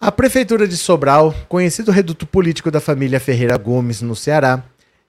[0.00, 4.64] A Prefeitura de Sobral, conhecido reduto político da família Ferreira Gomes no Ceará,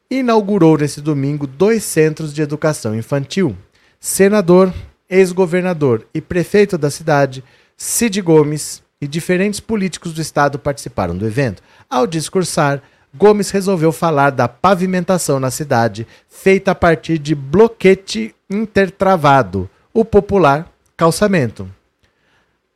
[0.08, 3.58] inaugurou nesse domingo dois centros de educação infantil.
[4.00, 4.72] Senador
[5.14, 7.44] ex-governador e prefeito da cidade,
[7.78, 11.62] Cid Gomes, e diferentes políticos do estado participaram do evento.
[11.90, 12.82] Ao discursar,
[13.14, 20.72] Gomes resolveu falar da pavimentação na cidade, feita a partir de bloquete intertravado, o popular
[20.96, 21.70] calçamento.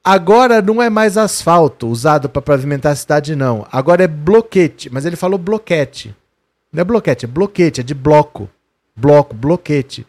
[0.04, 3.66] Agora não é mais asfalto usado para pavimentar a cidade, não.
[3.72, 6.16] Agora é bloquete, mas ele falou bloquete.
[6.72, 8.50] Não é bloquete, é bloquete, é de bloco.
[8.96, 10.06] Bloco, bloquete.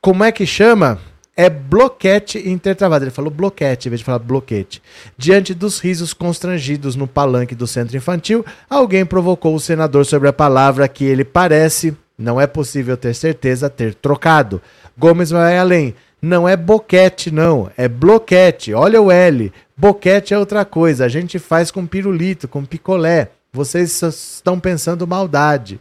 [0.00, 0.98] Como é que chama?
[1.36, 3.04] É bloquete intertravado.
[3.04, 4.82] Ele falou bloquete em vez de falar bloquete.
[5.16, 10.32] Diante dos risos constrangidos no palanque do centro infantil, alguém provocou o senador sobre a
[10.32, 14.60] palavra que ele parece, não é possível ter certeza, ter trocado.
[14.96, 15.94] Gomes vai além.
[16.20, 17.70] Não é boquete, não.
[17.76, 18.72] É bloquete.
[18.72, 19.52] Olha o L.
[19.76, 21.04] Boquete é outra coisa.
[21.04, 23.30] A gente faz com pirulito, com picolé.
[23.52, 25.80] Vocês estão pensando maldade.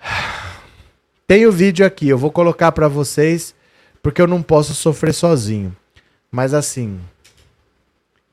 [1.26, 2.08] Tem o vídeo aqui.
[2.08, 3.54] Eu vou colocar para vocês
[4.08, 5.76] porque eu não posso sofrer sozinho.
[6.32, 6.98] Mas assim,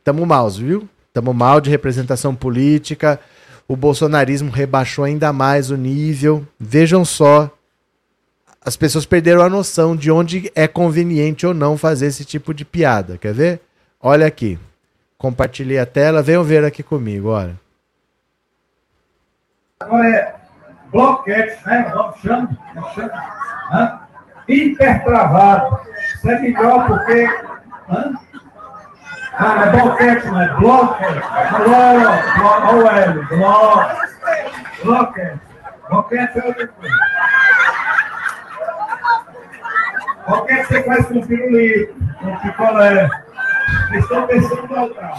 [0.05, 0.87] tamo mal, viu?
[1.11, 3.19] Tamo mal de representação política.
[3.67, 6.47] O bolsonarismo rebaixou ainda mais o nível.
[6.57, 7.51] Vejam só,
[8.61, 12.63] as pessoas perderam a noção de onde é conveniente ou não fazer esse tipo de
[12.63, 13.17] piada.
[13.17, 13.61] Quer ver?
[13.99, 14.57] Olha aqui.
[15.17, 16.21] Compartilhei a tela.
[16.21, 17.59] Venham ver aqui comigo, olha.
[19.81, 20.35] Agora é
[20.89, 21.91] bloquete, né?
[22.21, 22.57] Chama,
[22.95, 23.11] chama.
[23.73, 24.04] Hã?
[24.47, 25.79] Intertravado.
[26.15, 27.29] Isso é melhor porque.
[27.89, 28.13] Hã?
[29.37, 31.21] Ah, é boquete, não é bloquete.
[32.47, 33.25] Olha o L,
[34.83, 35.41] bloquete.
[35.89, 36.95] Boquete é outra coisa.
[40.27, 43.09] Boquete você faz com pirulito, com picolé.
[43.89, 45.17] Vocês estão pensando maldar.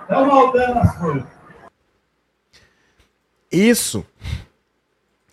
[0.00, 1.28] Estão maldando as coisas.
[3.50, 4.06] Isso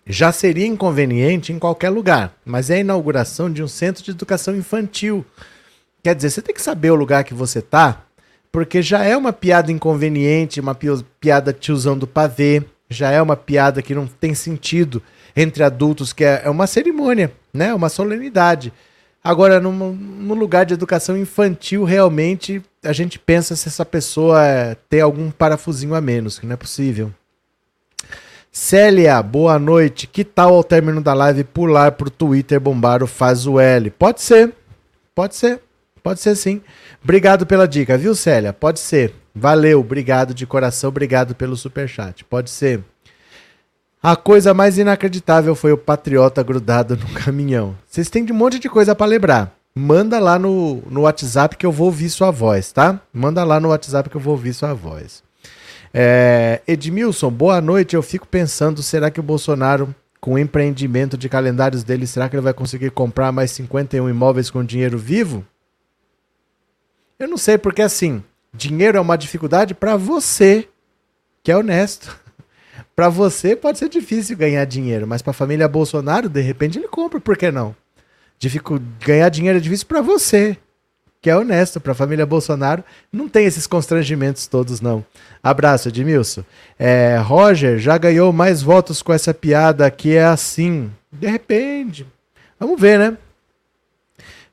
[0.08, 4.56] já seria inconveniente em qualquer lugar, mas é a inauguração de um centro de educação
[4.56, 5.24] infantil.
[6.02, 8.04] Quer dizer, você tem que saber o lugar que você tá,
[8.50, 10.76] porque já é uma piada inconveniente, uma
[11.20, 15.02] piada tiozão do pavê, já é uma piada que não tem sentido
[15.36, 17.74] entre adultos, que é, é uma cerimônia, né?
[17.74, 18.72] Uma solenidade.
[19.22, 24.74] Agora, num, num, lugar de educação infantil, realmente a gente pensa se essa pessoa é,
[24.88, 27.12] tem algum parafusinho a menos, que não é possível.
[28.50, 30.06] Célia, boa noite.
[30.06, 33.90] Que tal ao término da live pular pro Twitter bombar o Faz o L?
[33.90, 34.52] Pode ser.
[35.14, 35.60] Pode ser.
[36.02, 36.60] Pode ser sim.
[37.02, 38.52] Obrigado pela dica, viu, Célia?
[38.52, 39.14] Pode ser.
[39.34, 42.24] Valeu, obrigado de coração, obrigado pelo super chat.
[42.24, 42.82] Pode ser.
[44.02, 47.76] A coisa mais inacreditável foi o patriota grudado no caminhão.
[47.86, 49.54] Vocês têm de um monte de coisa para lembrar.
[49.74, 53.00] Manda lá no, no WhatsApp que eu vou ouvir sua voz, tá?
[53.12, 55.22] Manda lá no WhatsApp que eu vou ouvir sua voz.
[55.92, 57.96] É, Edmilson, boa noite.
[57.96, 62.36] Eu fico pensando, será que o Bolsonaro, com o empreendimento de calendários dele, será que
[62.36, 65.44] ele vai conseguir comprar mais 51 imóveis com dinheiro vivo?
[67.18, 68.22] Eu não sei, porque assim,
[68.52, 70.68] dinheiro é uma dificuldade para você,
[71.42, 72.16] que é honesto.
[72.94, 76.88] para você pode ser difícil ganhar dinheiro, mas para a família Bolsonaro, de repente ele
[76.88, 77.74] compra, por que não?
[78.38, 80.56] Dificu ganhar dinheiro é difícil para você,
[81.20, 85.04] que é honesto para a família Bolsonaro, não tem esses constrangimentos todos, não.
[85.42, 86.44] Abraço, Edmilson.
[86.78, 90.90] É, Roger já ganhou mais votos com essa piada que é assim.
[91.10, 92.06] De repente.
[92.58, 93.16] Vamos ver, né?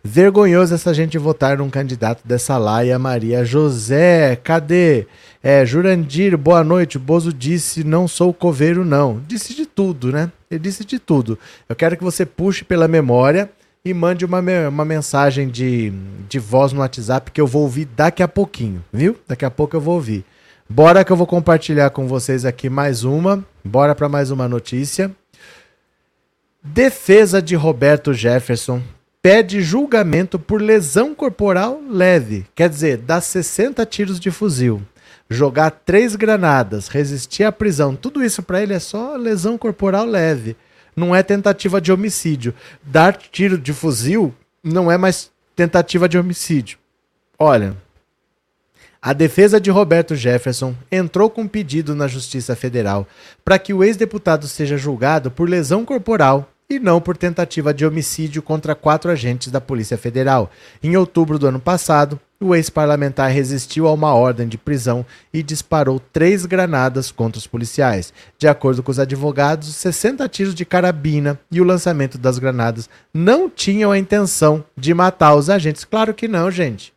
[0.07, 4.35] Vergonhoso essa gente votar num candidato dessa laia Maria José.
[4.35, 5.07] Cadê?
[5.41, 6.99] É, Jurandir, boa noite.
[6.99, 9.19] Bozo disse: não sou coveiro, não.
[9.27, 10.31] Disse de tudo, né?
[10.49, 11.39] Ele disse de tudo.
[11.67, 13.49] Eu quero que você puxe pela memória
[13.85, 15.93] e mande uma, uma mensagem de,
[16.27, 19.15] de voz no WhatsApp que eu vou ouvir daqui a pouquinho, viu?
[19.27, 20.25] Daqui a pouco eu vou ouvir.
[20.67, 23.45] Bora que eu vou compartilhar com vocês aqui mais uma.
[23.63, 25.11] Bora para mais uma notícia.
[26.63, 28.81] Defesa de Roberto Jefferson
[29.21, 34.81] pede julgamento por lesão corporal leve, quer dizer, dá 60 tiros de fuzil,
[35.27, 40.55] jogar três granadas, resistir à prisão, tudo isso para ele é só lesão corporal leve
[40.95, 42.53] não é tentativa de homicídio.
[42.83, 46.77] Dar tiro de fuzil não é mais tentativa de homicídio.
[47.37, 47.75] Olha,
[49.01, 53.07] a defesa de Roberto Jefferson entrou com um pedido na Justiça Federal
[53.43, 58.41] para que o ex-deputado seja julgado por lesão corporal e não por tentativa de homicídio
[58.41, 60.49] contra quatro agentes da Polícia Federal.
[60.81, 65.99] Em outubro do ano passado, o ex-parlamentar resistiu a uma ordem de prisão e disparou
[65.99, 68.13] três granadas contra os policiais.
[68.37, 73.49] De acordo com os advogados, 60 tiros de carabina e o lançamento das granadas não
[73.49, 75.85] tinham a intenção de matar os agentes.
[75.85, 76.93] Claro que não, gente.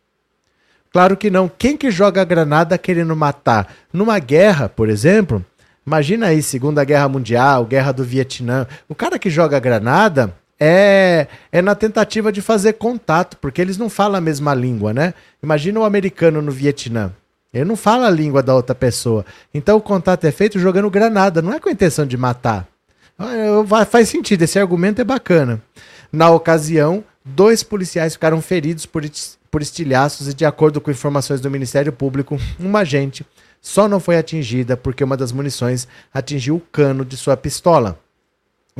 [0.91, 1.49] Claro que não.
[1.49, 3.73] Quem que joga granada querendo matar?
[3.93, 5.45] Numa guerra, por exemplo,
[5.85, 8.67] imagina aí, Segunda Guerra Mundial, Guerra do Vietnã.
[8.87, 13.89] O cara que joga granada, é, é na tentativa de fazer contato, porque eles não
[13.89, 15.13] falam a mesma língua, né?
[15.41, 17.13] Imagina o um americano no Vietnã.
[17.53, 19.25] Ele não fala a língua da outra pessoa.
[19.53, 22.67] Então o contato é feito jogando granada, não é com a intenção de matar.
[23.17, 25.61] Ah, faz sentido, esse argumento é bacana.
[26.11, 29.03] Na ocasião, dois policiais ficaram feridos por,
[29.51, 33.25] por estilhaços e, de acordo com informações do Ministério Público, uma agente
[33.61, 37.99] só não foi atingida porque uma das munições atingiu o cano de sua pistola.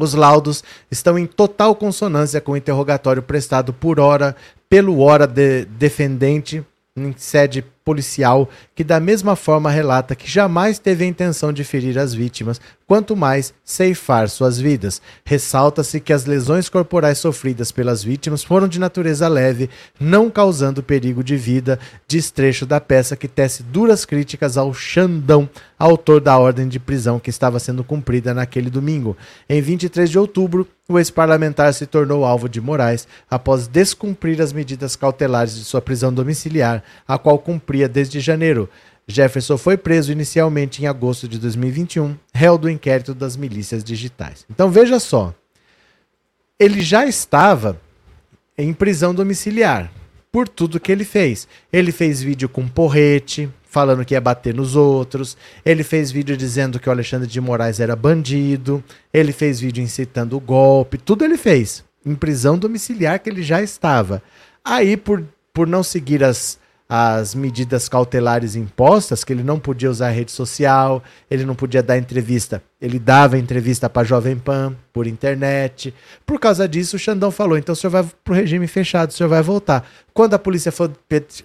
[0.03, 4.35] Os laudos estão em total consonância com o interrogatório prestado por hora
[4.69, 6.63] pelo hora de defendente
[6.95, 11.97] em sede policial que, da mesma forma, relata que jamais teve a intenção de ferir
[11.97, 15.01] as vítimas, quanto mais ceifar suas vidas.
[15.25, 21.23] Ressalta-se que as lesões corporais sofridas pelas vítimas foram de natureza leve, não causando perigo
[21.23, 26.79] de vida, destrecho da peça que tece duras críticas ao Xandão, autor da ordem de
[26.79, 29.17] prisão que estava sendo cumprida naquele domingo.
[29.47, 34.95] Em 23 de outubro, o ex-parlamentar se tornou alvo de Moraes após descumprir as medidas
[34.95, 38.69] cautelares de sua prisão domiciliar, a qual cumpria desde janeiro.
[39.07, 44.45] Jefferson foi preso inicialmente em agosto de 2021, réu do inquérito das milícias digitais.
[44.49, 45.33] Então veja só,
[46.59, 47.79] ele já estava
[48.57, 49.91] em prisão domiciliar
[50.31, 51.47] por tudo que ele fez.
[51.71, 55.37] Ele fez vídeo com porrete, falando que ia bater nos outros.
[55.65, 58.83] Ele fez vídeo dizendo que o Alexandre de Moraes era bandido.
[59.13, 60.97] Ele fez vídeo incitando o golpe.
[60.97, 61.83] Tudo ele fez.
[62.05, 64.21] Em prisão domiciliar que ele já estava.
[64.63, 65.23] Aí, por,
[65.53, 66.59] por não seguir as,
[66.91, 71.99] as medidas cautelares impostas, que ele não podia usar rede social, ele não podia dar
[71.99, 72.63] entrevista.
[72.81, 75.93] Ele dava entrevista para Jovem Pan por internet.
[76.25, 79.13] Por causa disso, o Xandão falou: então o senhor vai para o regime fechado, o
[79.13, 79.87] senhor vai voltar.
[80.11, 80.73] Quando a Polícia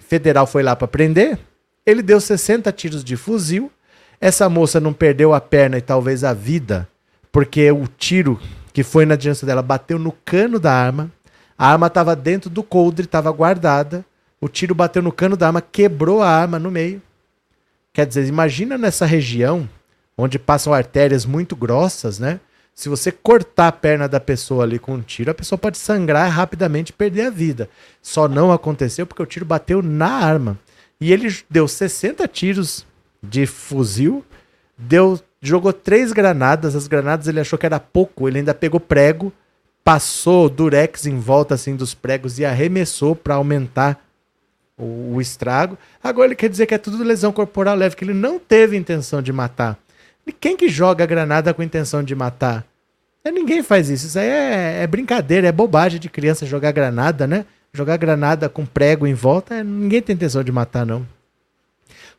[0.07, 1.37] Federal foi lá para prender,
[1.85, 3.71] ele deu 60 tiros de fuzil.
[4.19, 6.87] Essa moça não perdeu a perna e talvez a vida,
[7.31, 8.39] porque o tiro
[8.73, 11.11] que foi na direção dela bateu no cano da arma.
[11.55, 14.03] A arma estava dentro do coldre, estava guardada.
[14.45, 17.01] O tiro bateu no cano da arma, quebrou a arma no meio.
[17.91, 19.67] Quer dizer, imagina nessa região
[20.15, 22.39] onde passam artérias muito grossas, né?
[22.71, 26.29] Se você cortar a perna da pessoa ali com um tiro, a pessoa pode sangrar
[26.29, 27.67] rapidamente e perder a vida.
[28.03, 30.59] Só não aconteceu porque o tiro bateu na arma.
[31.01, 32.85] E ele deu 60 tiros
[33.23, 34.23] de fuzil,
[34.77, 36.75] deu, jogou três granadas.
[36.75, 39.33] As granadas ele achou que era pouco, ele ainda pegou prego,
[39.83, 44.04] passou durex em volta assim dos pregos e arremessou para aumentar
[44.77, 45.77] o, o, estrago.
[46.03, 49.21] Agora ele quer dizer que é tudo lesão corporal leve, que ele não teve intenção
[49.21, 49.77] de matar.
[50.25, 52.65] E quem que joga granada com intenção de matar?
[53.23, 54.07] É, ninguém faz isso.
[54.07, 57.45] Isso aí é, é, brincadeira, é bobagem de criança jogar granada, né?
[57.73, 61.05] Jogar granada com prego em volta, é, ninguém tem intenção de matar, não.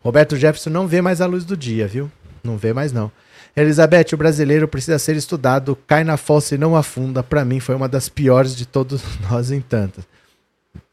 [0.01, 2.11] Roberto Jefferson não vê mais a luz do dia, viu?
[2.45, 3.11] Não vê mais, não.
[3.57, 7.23] Elizabeth, o brasileiro precisa ser estudado, cai na fossa e não afunda.
[7.23, 10.05] Para mim, foi uma das piores de todos nós em tantas.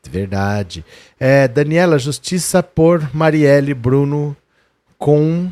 [0.10, 0.86] Verdade.
[1.20, 4.36] É, Daniela, justiça por Marielle Bruno
[4.98, 5.52] com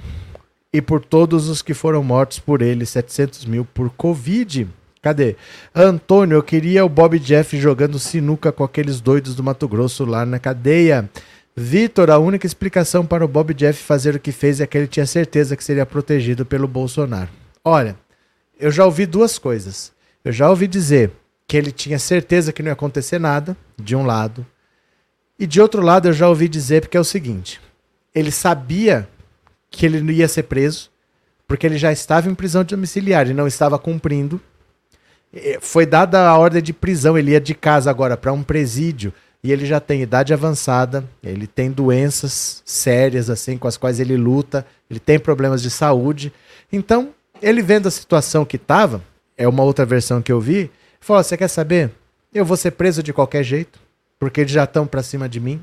[0.74, 4.68] e por todos os que foram mortos por ele, 700 mil por Covid.
[5.02, 5.36] Cadê?
[5.74, 10.26] Antônio, eu queria o Bob Jeff jogando sinuca com aqueles doidos do Mato Grosso lá
[10.26, 11.10] na cadeia.
[11.56, 14.88] Vitor, a única explicação para o Bob Jeff fazer o que fez é que ele
[14.88, 17.30] tinha certeza que seria protegido pelo Bolsonaro.
[17.66, 17.96] Olha,
[18.60, 19.92] eu já ouvi duas coisas.
[20.24, 21.12] Eu já ouvi dizer
[21.52, 24.48] que ele tinha certeza que não ia acontecer nada, de um lado.
[25.38, 27.60] E de outro lado, eu já ouvi dizer porque é o seguinte:
[28.16, 29.06] ele sabia
[29.70, 30.90] que ele não ia ser preso,
[31.46, 34.40] porque ele já estava em prisão domiciliar e não estava cumprindo.
[35.60, 39.52] Foi dada a ordem de prisão, ele ia de casa agora para um presídio e
[39.52, 44.66] ele já tem idade avançada, ele tem doenças sérias assim com as quais ele luta,
[44.90, 46.32] ele tem problemas de saúde.
[46.72, 47.10] Então,
[47.42, 49.04] ele vendo a situação que estava,
[49.38, 50.72] é uma outra versão que eu vi,
[51.02, 51.92] Falou: Você quer saber?
[52.34, 53.80] Eu vou ser preso de qualquer jeito,
[54.18, 55.60] porque eles já estão pra cima de mim.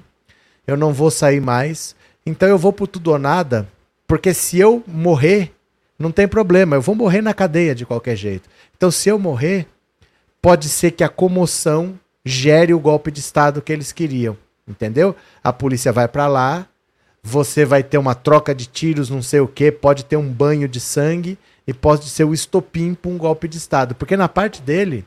[0.66, 1.96] Eu não vou sair mais.
[2.26, 3.66] Então eu vou pro tudo ou nada,
[4.06, 5.54] porque se eu morrer,
[5.98, 6.76] não tem problema.
[6.76, 8.50] Eu vou morrer na cadeia de qualquer jeito.
[8.76, 9.66] Então se eu morrer,
[10.42, 14.36] pode ser que a comoção gere o golpe de Estado que eles queriam.
[14.66, 15.16] Entendeu?
[15.42, 16.66] A polícia vai para lá,
[17.22, 20.68] você vai ter uma troca de tiros, não sei o que, pode ter um banho
[20.68, 23.94] de sangue e pode ser o estopim para um golpe de Estado.
[23.94, 25.06] Porque na parte dele,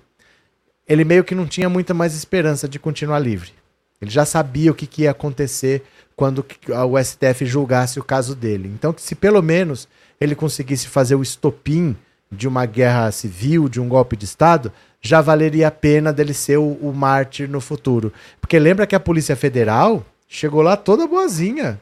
[0.92, 3.54] ele meio que não tinha muita mais esperança de continuar livre.
[4.02, 5.84] Ele já sabia o que, que ia acontecer
[6.18, 8.70] quando o STF julgasse o caso dele.
[8.76, 9.88] Então, se pelo menos
[10.20, 11.96] ele conseguisse fazer o estopim
[12.30, 14.70] de uma guerra civil, de um golpe de Estado,
[15.00, 18.12] já valeria a pena dele ser o, o mártir no futuro.
[18.42, 21.80] Porque lembra que a Polícia Federal chegou lá toda boazinha.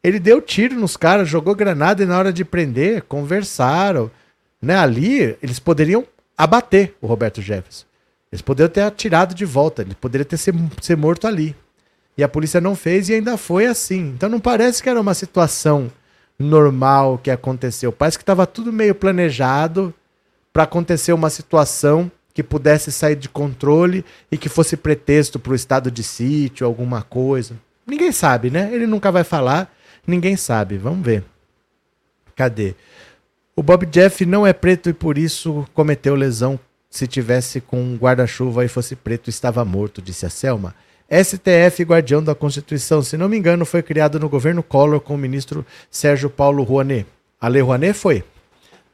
[0.00, 4.08] Ele deu tiro nos caras, jogou granada e na hora de prender, conversaram.
[4.62, 4.76] Né?
[4.76, 7.88] Ali, eles poderiam abater o Roberto Jefferson.
[8.30, 11.56] Eles poderiam ter atirado de volta, ele poderia ter ser, ser morto ali.
[12.16, 14.12] E a polícia não fez e ainda foi assim.
[14.14, 15.90] Então não parece que era uma situação
[16.38, 17.92] normal que aconteceu.
[17.92, 19.94] Parece que estava tudo meio planejado
[20.52, 25.56] para acontecer uma situação que pudesse sair de controle e que fosse pretexto para o
[25.56, 27.56] estado de sítio, alguma coisa.
[27.86, 28.70] Ninguém sabe, né?
[28.72, 29.72] Ele nunca vai falar,
[30.06, 30.76] ninguém sabe.
[30.76, 31.24] Vamos ver.
[32.36, 32.74] Cadê?
[33.56, 36.60] O Bob Jeff não é preto e por isso cometeu lesão
[36.90, 40.74] se tivesse com um guarda-chuva e fosse preto, estava morto, disse a Selma.
[41.10, 45.18] STF, guardião da Constituição, se não me engano, foi criado no governo Collor com o
[45.18, 47.06] ministro Sérgio Paulo Rouanet.
[47.40, 48.24] A Lei Rouanet foi.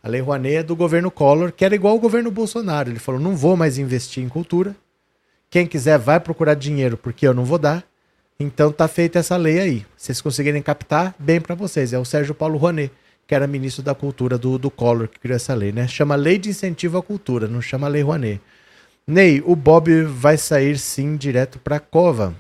[0.02, 2.90] A Lei Rouanet é do governo Collor, que era igual ao governo Bolsonaro.
[2.90, 4.76] Ele falou: não vou mais investir em cultura.
[5.50, 7.84] Quem quiser vai procurar dinheiro, porque eu não vou dar.
[8.38, 9.78] Então tá feita essa lei aí.
[9.96, 11.92] Se vocês conseguirem captar, bem para vocês.
[11.92, 12.92] É o Sérgio Paulo Rouanet,
[13.26, 15.88] que era ministro da Cultura do, do Collor, que criou essa lei, né?
[15.88, 18.40] Chama Lei de Incentivo à Cultura, não chama Lei Rouanet.
[19.06, 22.34] Ney, o Bob vai sair sim direto pra cova.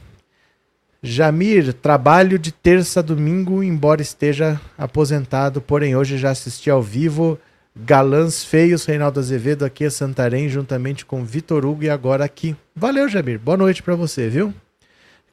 [1.02, 7.38] Jamir, trabalho de terça a domingo, embora esteja aposentado, porém hoje já assisti ao vivo
[7.76, 12.56] Galãs Feios, Reinaldo Azevedo aqui a Santarém, juntamente com Vitor Hugo e agora aqui.
[12.74, 13.38] Valeu, Jamir.
[13.38, 14.54] Boa noite para você, viu?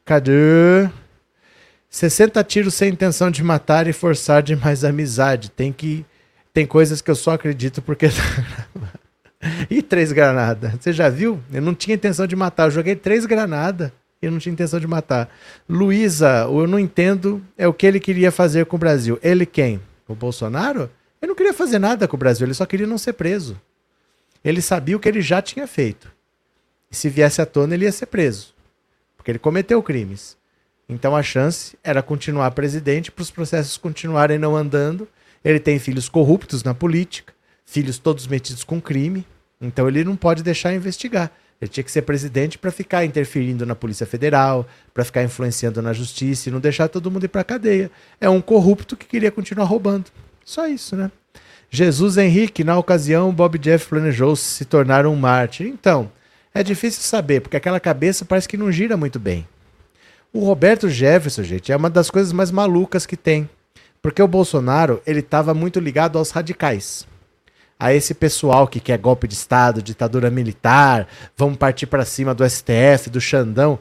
[0.04, 0.90] Cadê?
[1.92, 5.52] 60 tiros sem intenção de matar e forçar de mais amizade.
[5.52, 6.06] Tem que
[6.54, 8.08] tem coisas que eu só acredito porque
[9.70, 10.72] e três granadas.
[10.80, 11.40] Você já viu?
[11.52, 12.68] Eu não tinha intenção de matar.
[12.68, 15.30] Eu joguei três granadas e eu não tinha intenção de matar.
[15.68, 19.20] Luísa, eu não entendo é o que ele queria fazer com o Brasil.
[19.22, 19.82] Ele quem?
[20.08, 20.90] O Bolsonaro?
[21.22, 23.60] Ele não queria fazer nada com o Brasil, ele só queria não ser preso.
[24.44, 26.12] Ele sabia o que ele já tinha feito.
[26.90, 28.56] E se viesse à tona, ele ia ser preso.
[29.16, 30.36] Porque ele cometeu crimes.
[30.92, 35.08] Então a chance era continuar presidente para os processos continuarem não andando.
[35.44, 37.34] Ele tem filhos corruptos na política
[37.72, 39.26] filhos todos metidos com crime,
[39.62, 41.32] então ele não pode deixar investigar.
[41.62, 45.94] Ele tinha que ser presidente para ficar interferindo na Polícia Federal, para ficar influenciando na
[45.94, 47.90] justiça e não deixar todo mundo ir para cadeia.
[48.20, 50.06] É um corrupto que queria continuar roubando.
[50.44, 51.10] Só isso, né?
[51.70, 55.68] Jesus Henrique, na ocasião, Bob Jeff planejou se tornar um mártir.
[55.68, 56.12] Então,
[56.54, 59.48] é difícil saber, porque aquela cabeça parece que não gira muito bem.
[60.34, 63.50] O Roberto Jefferson, gente, é uma das coisas mais malucas que tem.
[64.02, 67.06] Porque o Bolsonaro, ele estava muito ligado aos radicais
[67.82, 72.48] a esse pessoal que quer golpe de Estado, ditadura militar, vamos partir para cima do
[72.48, 73.80] STF, do Xandão.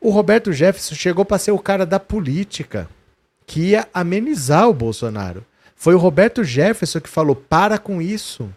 [0.00, 2.88] O Roberto Jefferson chegou para ser o cara da política
[3.46, 5.46] que ia amenizar o Bolsonaro.
[5.76, 8.52] Foi o Roberto Jefferson que falou: para com isso.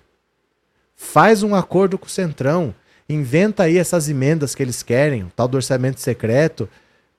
[0.95, 2.73] Faz um acordo com o Centrão.
[3.07, 6.67] Inventa aí essas emendas que eles querem, o tal do orçamento secreto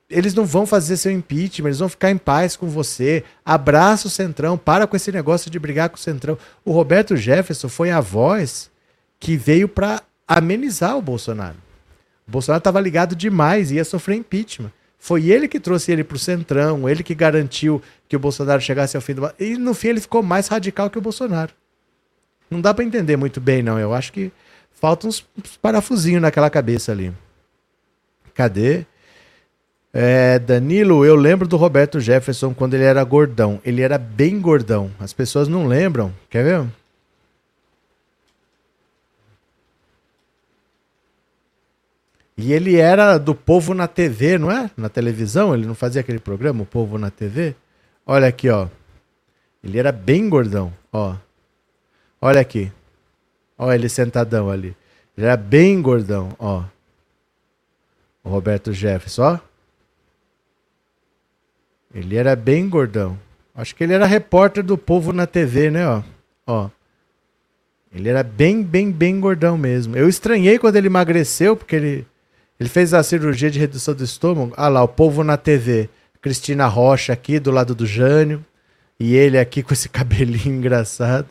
[0.08, 3.24] eles não vão fazer seu impeachment, eles vão ficar em paz com você.
[3.44, 6.38] Abraça o Centrão, para com esse negócio de brigar com o Centrão.
[6.64, 8.70] O Roberto Jefferson foi a voz
[9.18, 11.56] que veio para amenizar o Bolsonaro.
[12.26, 14.72] O Bolsonaro estava ligado demais e ia sofrer impeachment.
[14.98, 18.96] Foi ele que trouxe ele para o Centrão, ele que garantiu que o Bolsonaro chegasse
[18.96, 19.30] ao fim do.
[19.38, 21.52] E no fim ele ficou mais radical que o Bolsonaro.
[22.50, 23.78] Não dá para entender muito bem, não.
[23.78, 24.32] Eu acho que
[24.72, 25.26] faltam uns
[25.60, 27.12] parafusinhos naquela cabeça ali.
[28.32, 28.86] Cadê?
[29.96, 33.60] É, Danilo, eu lembro do Roberto Jefferson quando ele era gordão.
[33.64, 34.90] Ele era bem gordão.
[34.98, 36.12] As pessoas não lembram.
[36.28, 36.66] Quer ver?
[42.36, 44.68] E ele era do Povo na TV, não é?
[44.76, 47.54] Na televisão, ele não fazia aquele programa, o Povo na TV?
[48.04, 48.66] Olha aqui, ó.
[49.62, 51.14] Ele era bem gordão, ó.
[52.20, 52.72] Olha aqui.
[53.56, 54.76] Olha ele sentadão ali.
[55.16, 56.64] Ele era bem gordão, ó.
[58.24, 59.53] O Roberto Jefferson, ó.
[61.94, 63.18] Ele era bem gordão.
[63.54, 65.86] Acho que ele era repórter do povo na TV, né?
[65.86, 66.02] Ó.
[66.46, 66.70] ó.
[67.94, 69.96] Ele era bem, bem, bem gordão mesmo.
[69.96, 72.06] Eu estranhei quando ele emagreceu, porque ele,
[72.58, 74.52] ele fez a cirurgia de redução do estômago.
[74.56, 75.88] Ah lá, o povo na TV.
[76.20, 78.44] Cristina Rocha aqui do lado do Jânio.
[78.98, 81.28] E ele aqui com esse cabelinho engraçado.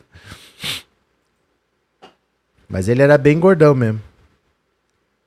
[2.66, 4.00] Mas ele era bem gordão mesmo.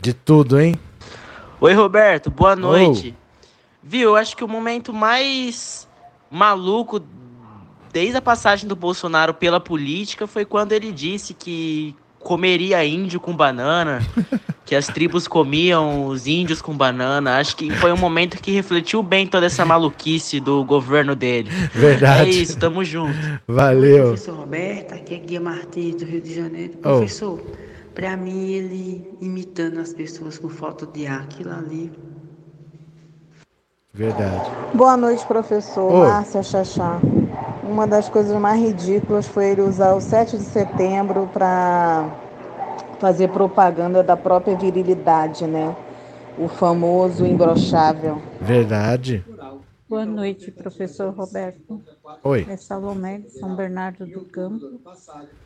[0.02, 0.78] De tudo, hein?
[1.60, 3.16] Oi, Roberto, boa noite.
[3.18, 3.48] Oh.
[3.82, 5.88] Viu, eu acho que o momento mais
[6.30, 7.02] maluco
[7.94, 13.34] desde a passagem do Bolsonaro pela política foi quando ele disse que comeria índio com
[13.34, 14.02] banana,
[14.66, 17.38] que as tribos comiam os índios com banana.
[17.38, 21.50] Acho que foi um momento que refletiu bem toda essa maluquice do governo dele.
[21.72, 22.32] Verdade.
[22.32, 23.16] É isso, tamo junto.
[23.48, 24.08] Valeu.
[24.08, 26.74] Professor Roberto, aqui é Guia Martins do Rio de Janeiro.
[26.80, 26.82] Oh.
[26.82, 27.40] Professor,
[27.96, 31.92] para mim ele imitando as pessoas com falta de ar, aquilo ali.
[33.94, 34.52] Verdade.
[34.74, 35.92] Boa noite, professor.
[35.92, 36.08] Oi.
[36.08, 37.00] Márcia Chachá.
[37.64, 42.10] Uma das coisas mais ridículas foi ele usar o 7 de setembro para
[43.00, 45.74] fazer propaganda da própria virilidade, né?
[46.38, 48.22] O famoso imbrochável.
[48.42, 49.24] Verdade.
[49.88, 51.80] Boa noite, professor Roberto.
[52.24, 52.44] Oi.
[52.50, 54.82] É Salomé de São Bernardo do Campo.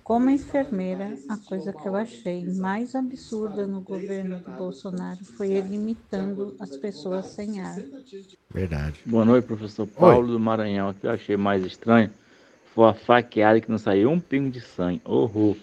[0.02, 5.76] Como enfermeira, a coisa que eu achei mais absurda no governo do Bolsonaro foi ele
[5.76, 7.76] imitando as pessoas sem ar.
[8.50, 9.02] Verdade.
[9.06, 10.32] Boa noite, professor Paulo Oi.
[10.32, 10.92] do Maranhão.
[10.92, 12.10] O que eu achei mais estranho
[12.74, 15.02] foi a faqueada que não saiu um pingo de sangue.
[15.04, 15.58] Horror.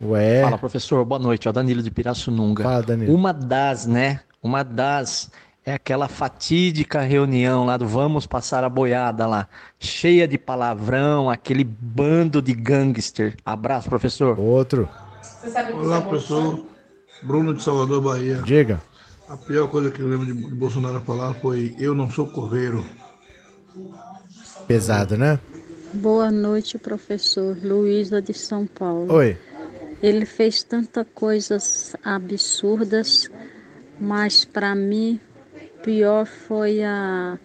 [0.00, 0.42] Ué.
[0.42, 1.04] Fala, professor.
[1.04, 1.48] Boa noite.
[1.48, 2.62] É o Danilo de Pirassununga.
[2.62, 3.12] Fala, Danilo.
[3.12, 4.20] Uma das, né?
[4.40, 5.30] Uma das
[5.70, 9.48] é aquela fatídica reunião lá do Vamos Passar a Boiada lá,
[9.78, 13.36] cheia de palavrão, aquele bando de gangster.
[13.44, 14.38] Abraço, professor.
[14.38, 14.88] Outro.
[15.74, 16.66] Olá, professor.
[17.22, 18.42] Bruno de Salvador, Bahia.
[18.44, 18.82] Diga.
[19.28, 22.84] A pior coisa que eu lembro de Bolsonaro falar foi: Eu não sou coveiro.
[24.66, 25.38] Pesado, né?
[25.94, 27.56] Boa noite, professor.
[27.62, 29.12] Luísa de São Paulo.
[29.12, 29.38] Oi.
[30.02, 33.30] Ele fez tantas coisas absurdas,
[34.00, 35.20] mas para mim
[35.82, 37.38] pior foi a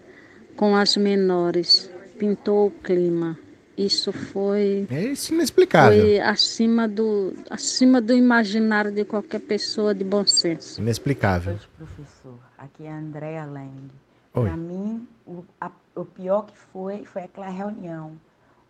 [0.56, 1.90] com as menores.
[2.18, 3.38] Pintou o clima.
[3.78, 4.88] Isso foi.
[4.90, 6.02] É isso inexplicável.
[6.02, 10.82] Foi acima do, acima do imaginário de qualquer pessoa de bom senso.
[10.82, 11.54] Inexplicável.
[11.54, 12.40] Oi, professor.
[12.58, 13.92] Aqui é a Andréa Leng.
[14.32, 18.18] Para mim, o, a, o pior que foi foi aquela reunião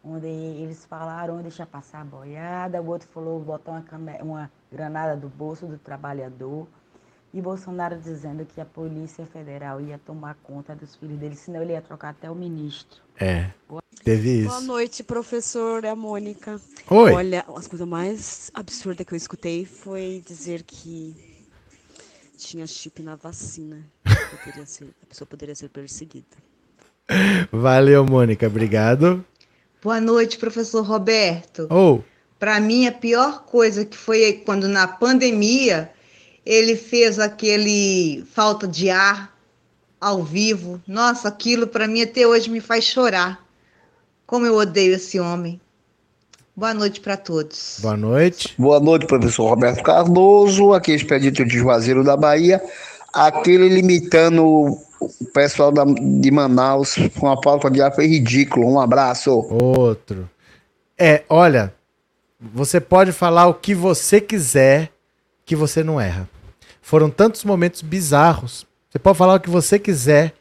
[0.03, 5.27] onde eles falaram deixar passar a boiada, o outro falou botar uma, uma granada do
[5.27, 6.67] bolso do trabalhador.
[7.35, 11.73] E Bolsonaro dizendo que a Polícia Federal ia tomar conta dos filhos dele, senão ele
[11.73, 13.01] ia trocar até o ministro.
[13.19, 13.49] É.
[14.05, 14.47] Teve isso.
[14.47, 15.83] Boa noite, professor.
[15.83, 16.61] É a Mônica.
[16.89, 17.11] Oi.
[17.11, 21.13] Olha, as coisas mais absurdas que eu escutei foi dizer que
[22.37, 23.83] tinha chip na vacina.
[24.65, 26.37] Ser, a pessoa poderia ser perseguida.
[27.51, 28.47] Valeu, Mônica.
[28.47, 29.25] Obrigado.
[29.83, 31.67] Boa noite, professor Roberto.
[31.69, 32.01] Oh.
[32.39, 35.91] Para mim, a pior coisa que foi quando na pandemia
[36.45, 39.33] ele fez aquele falta de ar
[39.99, 40.81] ao vivo.
[40.87, 43.43] Nossa, aquilo para mim até hoje me faz chorar.
[44.27, 45.59] Como eu odeio esse homem.
[46.55, 47.79] Boa noite para todos.
[47.81, 48.53] Boa noite.
[48.57, 52.63] Boa noite, professor Roberto Cardoso, aqui é expedito de Juazeiro da Bahia.
[53.13, 58.71] Aquele limitando o pessoal da, de Manaus com a falta de ar foi ridículo.
[58.71, 59.31] Um abraço.
[59.31, 60.29] Outro.
[60.97, 61.73] É, olha,
[62.39, 64.91] você pode falar o que você quiser
[65.45, 66.27] que você não erra.
[66.85, 68.63] Foram tantos momentos bizarros.
[68.87, 70.35] Você pode falar o que você quiser.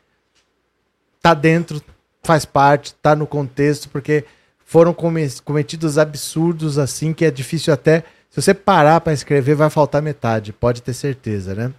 [1.22, 1.80] Tá dentro,
[2.22, 4.26] faz parte, tá no contexto, porque
[4.62, 4.94] foram
[5.42, 8.04] cometidos absurdos assim que é difícil até.
[8.28, 11.72] Se você parar para escrever, vai faltar metade, pode ter certeza, né?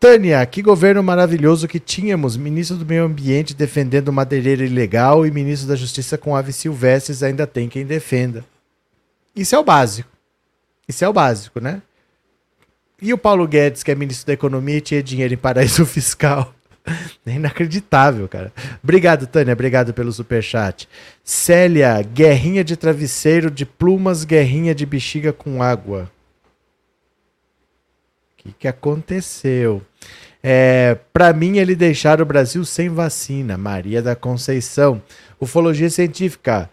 [0.00, 2.36] Tânia, que governo maravilhoso que tínhamos.
[2.36, 7.46] Ministro do Meio Ambiente defendendo madeireira ilegal e ministro da Justiça com aves silvestres ainda
[7.46, 8.44] tem quem defenda.
[9.36, 10.10] Isso é o básico.
[10.88, 11.80] Isso é o básico, né?
[13.00, 16.54] E o Paulo Guedes, que é ministro da Economia e tinha dinheiro em paraíso fiscal.
[17.24, 18.52] É inacreditável, cara.
[18.82, 19.54] Obrigado, Tânia.
[19.54, 20.86] Obrigado pelo superchat.
[21.22, 26.10] Célia, guerrinha de travesseiro de plumas, guerrinha de bexiga com água.
[28.32, 29.80] O que, que aconteceu?
[30.42, 33.56] É, para mim, ele deixar o Brasil sem vacina.
[33.56, 35.00] Maria da Conceição.
[35.40, 36.68] Ufologia científica.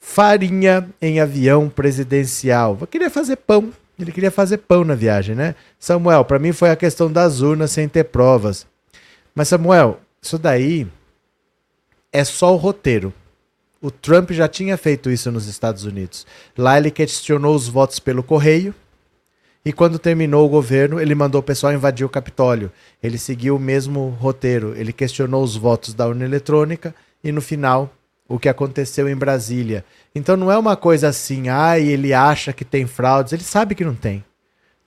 [0.00, 2.74] Farinha em avião presidencial.
[2.74, 3.70] Vou querer fazer pão
[4.02, 5.54] Ele queria fazer pão na viagem, né?
[5.78, 8.66] Samuel, para mim foi a questão das urnas sem ter provas.
[9.34, 10.86] Mas, Samuel, isso daí
[12.12, 13.12] é só o roteiro.
[13.80, 16.26] O Trump já tinha feito isso nos Estados Unidos.
[16.56, 18.74] Lá ele questionou os votos pelo correio.
[19.64, 22.70] E quando terminou o governo, ele mandou o pessoal invadir o Capitólio.
[23.02, 24.74] Ele seguiu o mesmo roteiro.
[24.76, 27.90] Ele questionou os votos da urna eletrônica e no final
[28.30, 29.84] o que aconteceu em Brasília.
[30.14, 33.84] Então não é uma coisa assim, ah, ele acha que tem fraudes, ele sabe que
[33.84, 34.24] não tem.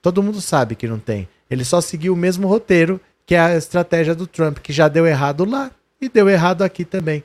[0.00, 1.28] Todo mundo sabe que não tem.
[1.50, 5.06] Ele só seguiu o mesmo roteiro, que é a estratégia do Trump, que já deu
[5.06, 5.70] errado lá
[6.00, 7.22] e deu errado aqui também.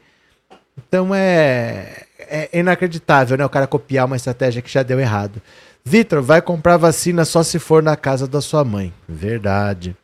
[0.78, 3.45] Então é, é inacreditável, né?
[3.45, 5.41] O cara copiar uma estratégia que já deu errado.
[5.86, 8.93] Vitor, vai comprar vacina só se for na casa da sua mãe.
[9.07, 9.95] Verdade.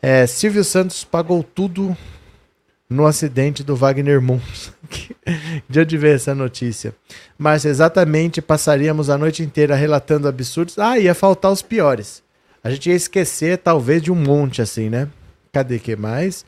[0.00, 1.96] É, Silvio Santos pagou tudo
[2.88, 4.72] no acidente do Wagner Mons.
[5.68, 6.94] De onde veio essa notícia?
[7.38, 10.78] Mas exatamente passaríamos a noite inteira relatando absurdos.
[10.78, 12.22] Ah, ia faltar os piores.
[12.62, 15.08] A gente ia esquecer, talvez, de um monte assim, né?
[15.52, 16.44] Cadê que mais?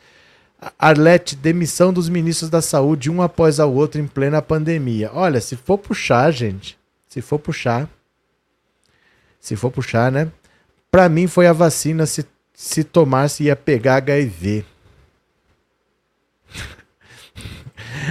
[0.78, 5.10] Arlete, demissão dos ministros da saúde, um após o outro em plena pandemia.
[5.14, 6.76] Olha, se for puxar, gente,
[7.08, 7.88] se for puxar,
[9.40, 10.30] se for puxar, né?
[10.90, 14.64] Para mim foi a vacina se, se tomasse ia pegar HIV.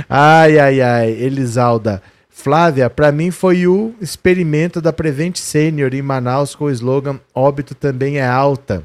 [0.09, 2.01] Ai, ai, ai, Elisalda.
[2.29, 7.73] Flávia, para mim foi o experimento da Prevent Senior em Manaus com o slogan óbito
[7.73, 8.83] também é alta.